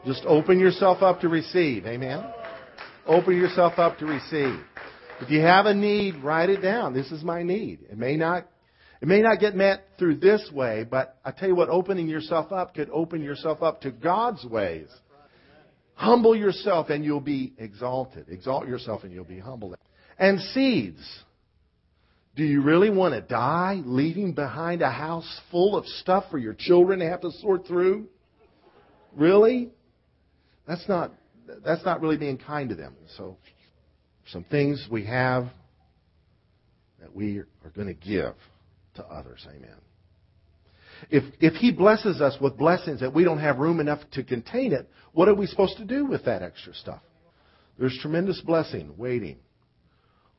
Just 0.07 0.25
open 0.27 0.59
yourself 0.61 1.03
up 1.03 1.21
to 1.21 1.29
receive. 1.29 1.87
Amen. 1.87 2.25
Open 3.07 3.37
yourself 3.37 3.79
up 3.79 3.99
to 3.99 4.07
receive. 4.07 4.61
If 5.21 5.31
you 5.31 5.41
have 5.41 5.67
a 5.67 5.75
need, 5.75 6.17
write 6.23 6.51
it 6.51 6.61
down. 6.61 6.93
This 6.93 7.11
is 7.11 7.23
my 7.23 7.43
need. 7.43 7.81
It 7.91 7.97
may 7.97 8.17
not 8.17 8.47
it 9.01 9.09
may 9.09 9.21
not 9.21 9.39
get 9.39 9.55
met 9.55 9.85
through 9.99 10.17
this 10.17 10.51
way, 10.53 10.85
but 10.89 11.19
I 11.25 11.31
tell 11.31 11.49
you 11.49 11.55
what, 11.55 11.69
opening 11.69 12.09
yourself 12.09 12.53
up 12.53 12.75
could 12.75 12.89
open 12.91 13.23
yourself 13.23 13.63
up 13.63 13.83
to 13.83 13.91
God's 13.91 14.45
ways. 14.45 14.89
Humble 15.95 16.35
yourself 16.35 16.91
and 16.91 17.05
you'll 17.05 17.21
be 17.21 17.53
exalted. 17.59 18.29
Exalt 18.29 18.67
yourself 18.67 19.05
and 19.05 19.13
you'll 19.13 19.25
be 19.25 19.39
humbled. 19.39 19.77
And 20.19 20.41
seeds. 20.41 21.01
Do 22.37 22.45
you 22.45 22.63
really 22.63 22.91
want 22.91 23.15
to 23.15 23.21
die 23.21 23.81
leaving 23.85 24.33
behind 24.33 24.83
a 24.83 24.91
house 24.91 25.41
full 25.51 25.77
of 25.77 25.87
stuff 25.87 26.25
for 26.31 26.39
your 26.39 26.55
children 26.55 26.99
to 26.99 27.09
have 27.09 27.21
to 27.21 27.31
sort 27.31 27.67
through? 27.67 28.09
Really? 29.15 29.71
That's 30.67 30.89
not, 30.89 31.13
that's 31.65 31.85
not 31.85 32.01
really 32.01 32.17
being 32.17 32.39
kind 32.39 32.69
to 32.71 32.75
them. 32.75 32.95
So, 33.17 33.37
some 34.33 34.45
things 34.45 34.87
we 34.91 35.05
have 35.05 35.49
that 37.01 37.15
we 37.15 37.39
are 37.39 37.71
going 37.75 37.89
to 37.89 37.95
give 37.95 38.35
to 38.95 39.05
others. 39.05 39.47
Amen. 39.49 39.77
If, 41.11 41.25
if 41.41 41.55
He 41.55 41.73
blesses 41.73 42.21
us 42.21 42.37
with 42.41 42.57
blessings 42.57 43.01
that 43.01 43.13
we 43.13 43.25
don't 43.25 43.41
have 43.41 43.59
room 43.59 43.81
enough 43.81 44.01
to 44.13 44.25
contain 44.25 44.73
it, 44.73 44.89
what 45.13 45.29
are 45.29 45.35
we 45.35 45.47
supposed 45.47 45.77
to 45.77 45.85
do 45.85 46.07
with 46.07 46.25
that 46.25 46.43
extra 46.43 46.75
stuff? 46.75 47.03
There's 47.79 47.99
tremendous 48.01 48.41
blessing 48.41 48.95
waiting 48.97 49.39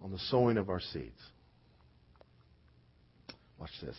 on 0.02 0.12
the 0.12 0.20
sowing 0.30 0.58
of 0.58 0.70
our 0.70 0.80
seeds. 0.80 1.22
Watch 3.60 3.72
this. 3.82 3.96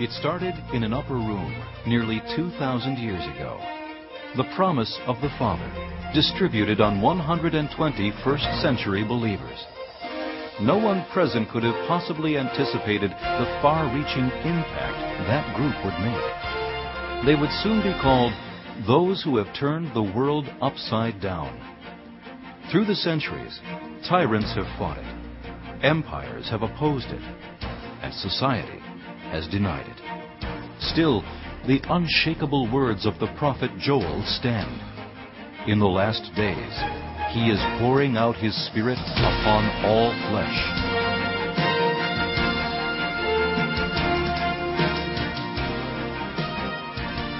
It 0.00 0.12
started 0.12 0.54
in 0.72 0.84
an 0.84 0.92
upper 0.92 1.14
room 1.14 1.52
nearly 1.84 2.22
2,000 2.36 2.98
years 2.98 3.24
ago. 3.34 3.58
The 4.36 4.46
promise 4.54 4.96
of 5.08 5.20
the 5.20 5.30
Father, 5.40 5.66
distributed 6.14 6.80
on 6.80 7.00
120 7.00 8.12
first 8.22 8.44
century 8.62 9.02
believers. 9.02 9.58
No 10.60 10.78
one 10.78 11.04
present 11.12 11.50
could 11.50 11.64
have 11.64 11.88
possibly 11.88 12.38
anticipated 12.38 13.10
the 13.10 13.58
far 13.60 13.92
reaching 13.92 14.30
impact 14.46 15.02
that 15.26 15.56
group 15.56 15.74
would 15.82 15.98
make. 15.98 17.26
They 17.26 17.34
would 17.34 17.50
soon 17.64 17.82
be 17.82 17.98
called 18.00 18.32
those 18.86 19.24
who 19.24 19.36
have 19.36 19.52
turned 19.58 19.92
the 19.94 20.12
world 20.14 20.46
upside 20.62 21.20
down. 21.20 21.58
Through 22.70 22.84
the 22.84 22.94
centuries, 22.94 23.58
tyrants 24.08 24.54
have 24.54 24.78
fought 24.78 24.98
it, 24.98 25.82
empires 25.82 26.48
have 26.50 26.62
opposed 26.62 27.08
it, 27.08 27.22
and 28.00 28.14
society 28.14 28.78
has 29.30 29.46
denied 29.48 29.86
it. 29.86 30.00
Still, 30.80 31.22
the 31.66 31.80
unshakable 31.88 32.70
words 32.72 33.04
of 33.04 33.18
the 33.18 33.32
prophet 33.38 33.70
Joel 33.78 34.24
stand. 34.26 34.80
In 35.66 35.78
the 35.78 35.86
last 35.86 36.22
days, 36.34 36.74
he 37.34 37.50
is 37.52 37.60
pouring 37.78 38.16
out 38.16 38.36
his 38.36 38.56
Spirit 38.70 38.96
upon 38.96 39.68
all 39.84 40.10
flesh. 40.30 40.58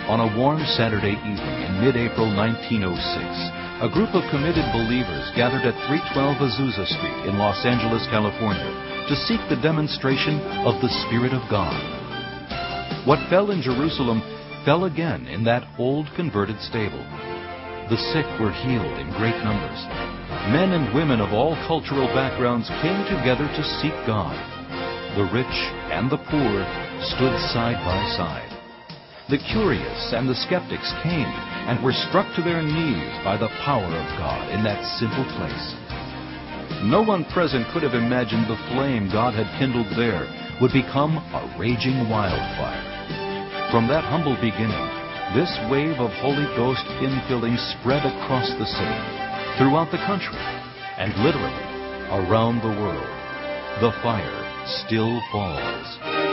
On 0.09 0.21
a 0.21 0.37
warm 0.37 0.65
Saturday 0.77 1.17
evening 1.21 1.59
in 1.69 1.85
mid-April 1.85 2.29
1906, 2.33 2.89
a 3.85 3.93
group 3.93 4.13
of 4.17 4.25
committed 4.33 4.65
believers 4.73 5.29
gathered 5.37 5.69
at 5.69 5.77
312 5.89 6.49
Azusa 6.49 6.85
Street 6.85 7.29
in 7.29 7.37
Los 7.37 7.61
Angeles, 7.65 8.05
California, 8.09 8.88
to 9.09 9.17
seek 9.25 9.41
the 9.49 9.61
demonstration 9.65 10.37
of 10.69 10.77
the 10.85 10.93
Spirit 11.09 11.33
of 11.33 11.41
God. 11.49 11.73
What 13.09 13.25
fell 13.33 13.51
in 13.51 13.65
Jerusalem 13.65 14.21
fell 14.69 14.85
again 14.85 15.27
in 15.29 15.45
that 15.45 15.65
old 15.81 16.13
converted 16.15 16.61
stable. 16.61 17.01
The 17.89 17.97
sick 18.13 18.29
were 18.37 18.53
healed 18.53 19.01
in 19.01 19.17
great 19.17 19.41
numbers. 19.41 19.81
Men 20.53 20.77
and 20.77 20.93
women 20.93 21.25
of 21.25 21.33
all 21.33 21.57
cultural 21.65 22.05
backgrounds 22.13 22.69
came 22.85 23.01
together 23.09 23.49
to 23.49 23.71
seek 23.81 23.97
God. 24.05 24.37
The 25.17 25.25
rich 25.33 25.57
and 25.89 26.13
the 26.13 26.21
poor 26.29 26.57
stood 27.17 27.33
side 27.49 27.81
by 27.81 27.97
side. 28.13 28.53
The 29.33 29.41
curious 29.41 30.13
and 30.13 30.29
the 30.29 30.37
skeptics 30.45 30.93
came 31.01 31.33
and 31.65 31.81
were 31.81 31.97
struck 32.09 32.29
to 32.37 32.45
their 32.45 32.61
knees 32.61 33.13
by 33.25 33.41
the 33.41 33.49
power 33.65 33.89
of 33.89 34.09
God 34.21 34.53
in 34.53 34.61
that 34.65 34.85
simple 35.01 35.25
place. 35.41 35.88
No 36.85 37.03
one 37.03 37.25
present 37.35 37.67
could 37.73 37.83
have 37.83 37.95
imagined 37.95 38.47
the 38.47 38.63
flame 38.71 39.11
God 39.11 39.35
had 39.35 39.51
kindled 39.59 39.91
there 39.99 40.31
would 40.61 40.73
become 40.73 41.19
a 41.19 41.43
raging 41.59 42.09
wildfire. 42.09 43.71
From 43.73 43.89
that 43.89 44.05
humble 44.05 44.37
beginning, 44.37 44.87
this 45.35 45.51
wave 45.69 45.99
of 45.99 46.15
Holy 46.23 46.47
Ghost 46.55 46.87
infilling 47.03 47.59
spread 47.75 48.07
across 48.07 48.49
the 48.63 48.65
city, 48.65 49.03
throughout 49.59 49.91
the 49.91 49.99
country, 50.07 50.39
and 51.03 51.11
literally 51.19 51.67
around 52.15 52.63
the 52.63 52.81
world. 52.81 53.11
The 53.83 53.93
fire 54.01 54.39
still 54.87 55.21
falls. 55.33 56.28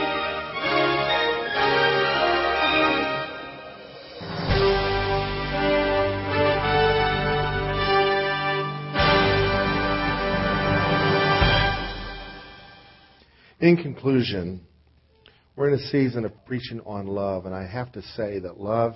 In 13.65 13.77
conclusion, 13.77 14.61
we're 15.55 15.69
in 15.69 15.79
a 15.79 15.87
season 15.87 16.23
of 16.23 16.45
preaching 16.45 16.81
on 16.81 17.07
love, 17.07 17.47
and 17.47 17.55
I 17.55 17.65
have 17.65 17.91
to 17.93 18.01
say 18.15 18.37
that 18.37 18.59
love 18.59 18.93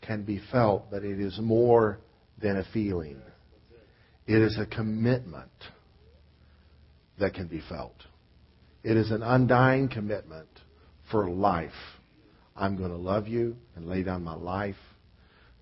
can 0.00 0.22
be 0.22 0.40
felt, 0.50 0.90
but 0.90 1.04
it 1.04 1.20
is 1.20 1.38
more 1.38 1.98
than 2.40 2.56
a 2.56 2.64
feeling. 2.72 3.20
It 4.26 4.40
is 4.40 4.56
a 4.58 4.64
commitment 4.64 5.50
that 7.20 7.34
can 7.34 7.48
be 7.48 7.60
felt. 7.68 7.96
It 8.82 8.96
is 8.96 9.10
an 9.10 9.22
undying 9.22 9.90
commitment 9.90 10.48
for 11.10 11.28
life. 11.28 11.70
I'm 12.56 12.78
going 12.78 12.92
to 12.92 12.96
love 12.96 13.28
you 13.28 13.56
and 13.76 13.84
lay 13.84 14.04
down 14.04 14.24
my 14.24 14.36
life 14.36 14.76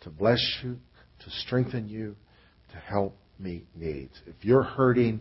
to 0.02 0.11
bless 0.11 0.38
you, 0.62 0.76
to 1.18 1.30
strengthen 1.30 1.88
you, 1.88 2.14
to 2.70 2.76
help 2.76 3.18
meet 3.40 3.66
needs. 3.74 4.14
If 4.24 4.44
you're 4.44 4.62
hurting, 4.62 5.20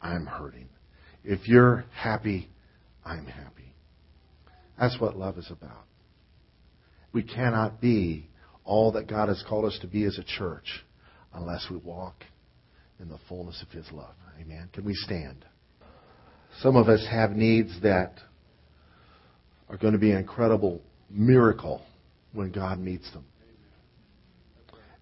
I'm 0.00 0.24
hurting. 0.24 0.70
If 1.22 1.46
you're 1.46 1.84
happy, 1.94 2.48
I'm 3.04 3.26
happy. 3.26 3.74
That's 4.78 4.98
what 5.00 5.16
love 5.16 5.38
is 5.38 5.50
about. 5.50 5.84
We 7.12 7.22
cannot 7.22 7.80
be 7.80 8.28
all 8.64 8.92
that 8.92 9.08
God 9.08 9.28
has 9.28 9.44
called 9.48 9.64
us 9.64 9.78
to 9.82 9.86
be 9.86 10.04
as 10.04 10.18
a 10.18 10.24
church 10.24 10.84
unless 11.34 11.66
we 11.70 11.76
walk 11.76 12.14
in 13.00 13.08
the 13.08 13.18
fullness 13.28 13.62
of 13.62 13.68
His 13.70 13.90
love. 13.92 14.14
Amen. 14.40 14.68
Can 14.72 14.84
we 14.84 14.94
stand? 14.94 15.44
Some 16.60 16.76
of 16.76 16.88
us 16.88 17.06
have 17.10 17.32
needs 17.32 17.80
that 17.82 18.14
are 19.68 19.76
going 19.76 19.94
to 19.94 19.98
be 19.98 20.10
an 20.10 20.18
incredible 20.18 20.82
miracle 21.10 21.82
when 22.32 22.52
God 22.52 22.78
meets 22.78 23.10
them. 23.12 23.24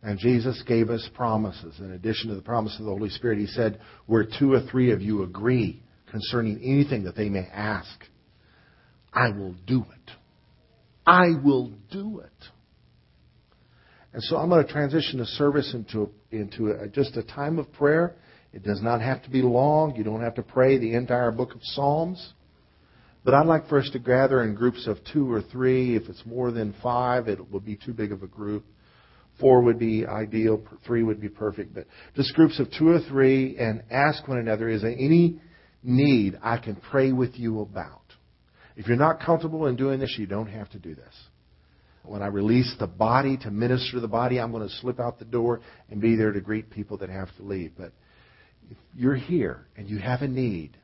And 0.03 0.19
Jesus 0.19 0.63
gave 0.67 0.89
us 0.89 1.07
promises. 1.15 1.79
In 1.79 1.93
addition 1.93 2.31
to 2.31 2.35
the 2.35 2.43
promise 2.43 2.75
of 2.79 2.87
the 2.87 2.91
Holy 2.91 3.11
Spirit, 3.11 3.39
He 3.39 3.47
said, 3.47 3.81
Where 4.07 4.25
two 4.25 4.53
or 4.53 4.61
three 4.61 4.93
of 4.93 5.03
you 5.03 5.23
agree 5.23 5.83
concerning 6.11 6.61
anything 6.62 7.05
that 7.05 7.16
they 7.16 7.29
may 7.29 7.46
ask, 7.53 8.05
I 9.12 9.31
will 9.31 9.55
do 9.66 9.81
it. 9.81 10.11
I 11.07 11.29
will 11.42 11.73
do 11.90 12.20
it. 12.20 12.44
And 14.12 14.23
so 14.25 14.37
I'm 14.37 14.49
going 14.49 14.66
to 14.66 14.73
transition 14.73 15.20
the 15.20 15.27
service 15.27 15.73
into, 15.75 16.11
into 16.31 16.73
a, 16.73 16.88
just 16.88 17.16
a 17.16 17.23
time 17.23 17.59
of 17.59 17.73
prayer. 17.73 18.16
It 18.53 18.64
does 18.64 18.83
not 18.83 19.01
have 19.01 19.23
to 19.23 19.31
be 19.31 19.42
long. 19.42 19.94
You 19.94 20.03
don't 20.03 20.23
have 20.23 20.35
to 20.35 20.42
pray 20.42 20.79
the 20.79 20.94
entire 20.94 21.31
book 21.31 21.55
of 21.55 21.61
Psalms. 21.62 22.33
But 23.25 23.35
I'd 23.35 23.46
like 23.46 23.68
for 23.68 23.79
us 23.79 23.88
to 23.92 23.99
gather 23.99 24.42
in 24.42 24.55
groups 24.55 24.87
of 24.87 24.99
two 25.12 25.31
or 25.31 25.42
three. 25.42 25.94
If 25.94 26.09
it's 26.09 26.25
more 26.27 26.51
than 26.51 26.75
five, 26.83 27.29
it 27.29 27.51
will 27.51 27.61
be 27.61 27.77
too 27.77 27.92
big 27.92 28.12
of 28.12 28.23
a 28.23 28.27
group. 28.27 28.64
Four 29.38 29.62
would 29.62 29.79
be 29.79 30.07
ideal. 30.07 30.62
Three 30.87 31.03
would 31.03 31.20
be 31.20 31.29
perfect. 31.29 31.75
But 31.75 31.87
just 32.16 32.35
groups 32.35 32.59
of 32.59 32.68
two 32.77 32.88
or 32.88 33.01
three 33.09 33.57
and 33.59 33.83
ask 33.90 34.27
one 34.27 34.38
another, 34.38 34.68
is 34.68 34.83
there 34.83 34.90
any 34.90 35.40
need 35.83 36.38
I 36.43 36.59
can 36.59 36.77
pray 36.77 37.12
with 37.12 37.35
you 37.37 37.61
about. 37.61 38.03
If 38.77 38.87
you're 38.87 38.97
not 38.97 39.21
comfortable 39.21 39.66
in 39.66 39.77
doing 39.77 40.01
this, 40.01 40.14
you 40.19 40.27
don't 40.27 40.49
have 40.49 40.71
to 40.71 40.79
do 40.79 40.95
this. 40.95 41.14
When 42.03 42.23
I 42.23 42.29
release 42.29 42.75
the 42.79 42.87
body 42.87 43.37
to 43.38 43.51
minister 43.51 44.01
the 44.01 44.09
body, 44.09 44.40
I'm 44.40 44.53
going 44.53 44.66
to 44.66 44.75
slip 44.77 44.99
out 44.99 45.19
the 45.19 45.25
door 45.25 45.61
and 45.90 46.01
be 46.01 46.16
there 46.16 46.33
to 46.33 46.40
greet 46.40 46.71
people 46.71 46.97
that 46.99 47.11
have 47.11 47.29
to 47.37 47.43
leave. 47.43 47.73
But 47.77 47.93
if 48.71 48.79
you're 48.97 49.16
here 49.16 49.66
and 49.77 49.88
you 49.88 49.99
have 49.99 50.23
a 50.23 50.29
need, 50.29 50.77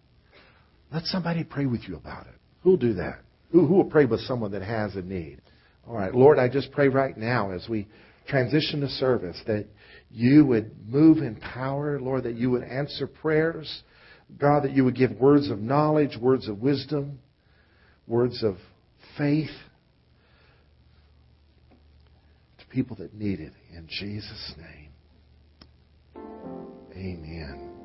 let 0.93 1.05
somebody 1.05 1.43
pray 1.43 1.67
with 1.67 1.89
you 1.89 1.97
about 1.97 2.27
it. 2.27 2.35
Who'll 2.63 2.77
do 2.77 2.95
that? 2.95 3.21
Who, 3.51 3.67
who 3.67 3.75
will 3.75 3.85
pray 3.85 4.05
with 4.05 4.21
someone 4.21 4.53
that 4.53 4.63
has 4.63 4.95
a 4.95 5.03
need? 5.03 5.41
All 5.89 5.95
right, 5.95 6.15
Lord, 6.15 6.39
I 6.39 6.49
just 6.49 6.73
pray 6.73 6.89
right 6.89 7.17
now 7.17 7.53
as 7.53 7.67
we 7.69 7.87
transition 8.29 8.81
to 8.81 8.89
service 8.89 9.41
that 9.47 9.67
you 10.11 10.45
would 10.47 10.73
move 10.89 11.19
in 11.19 11.37
power, 11.37 12.01
Lord, 12.01 12.25
that 12.25 12.35
you 12.35 12.51
would 12.51 12.65
answer 12.65 13.07
prayers 13.07 13.83
God, 14.39 14.65
that 14.65 14.73
you 14.73 14.85
would 14.85 14.97
give 14.97 15.12
words 15.12 15.51
of 15.51 15.59
knowledge, 15.61 16.17
words 16.21 16.49
of 16.49 16.61
wisdom, 16.61 17.21
words 18.07 18.43
of 18.43 18.57
faith 19.17 19.51
to 22.59 22.67
people 22.67 22.97
that 22.97 23.15
need 23.15 23.41
it. 23.41 23.53
In 23.75 23.87
Jesus' 23.89 24.55
name. 24.59 24.91
Amen. 26.93 27.76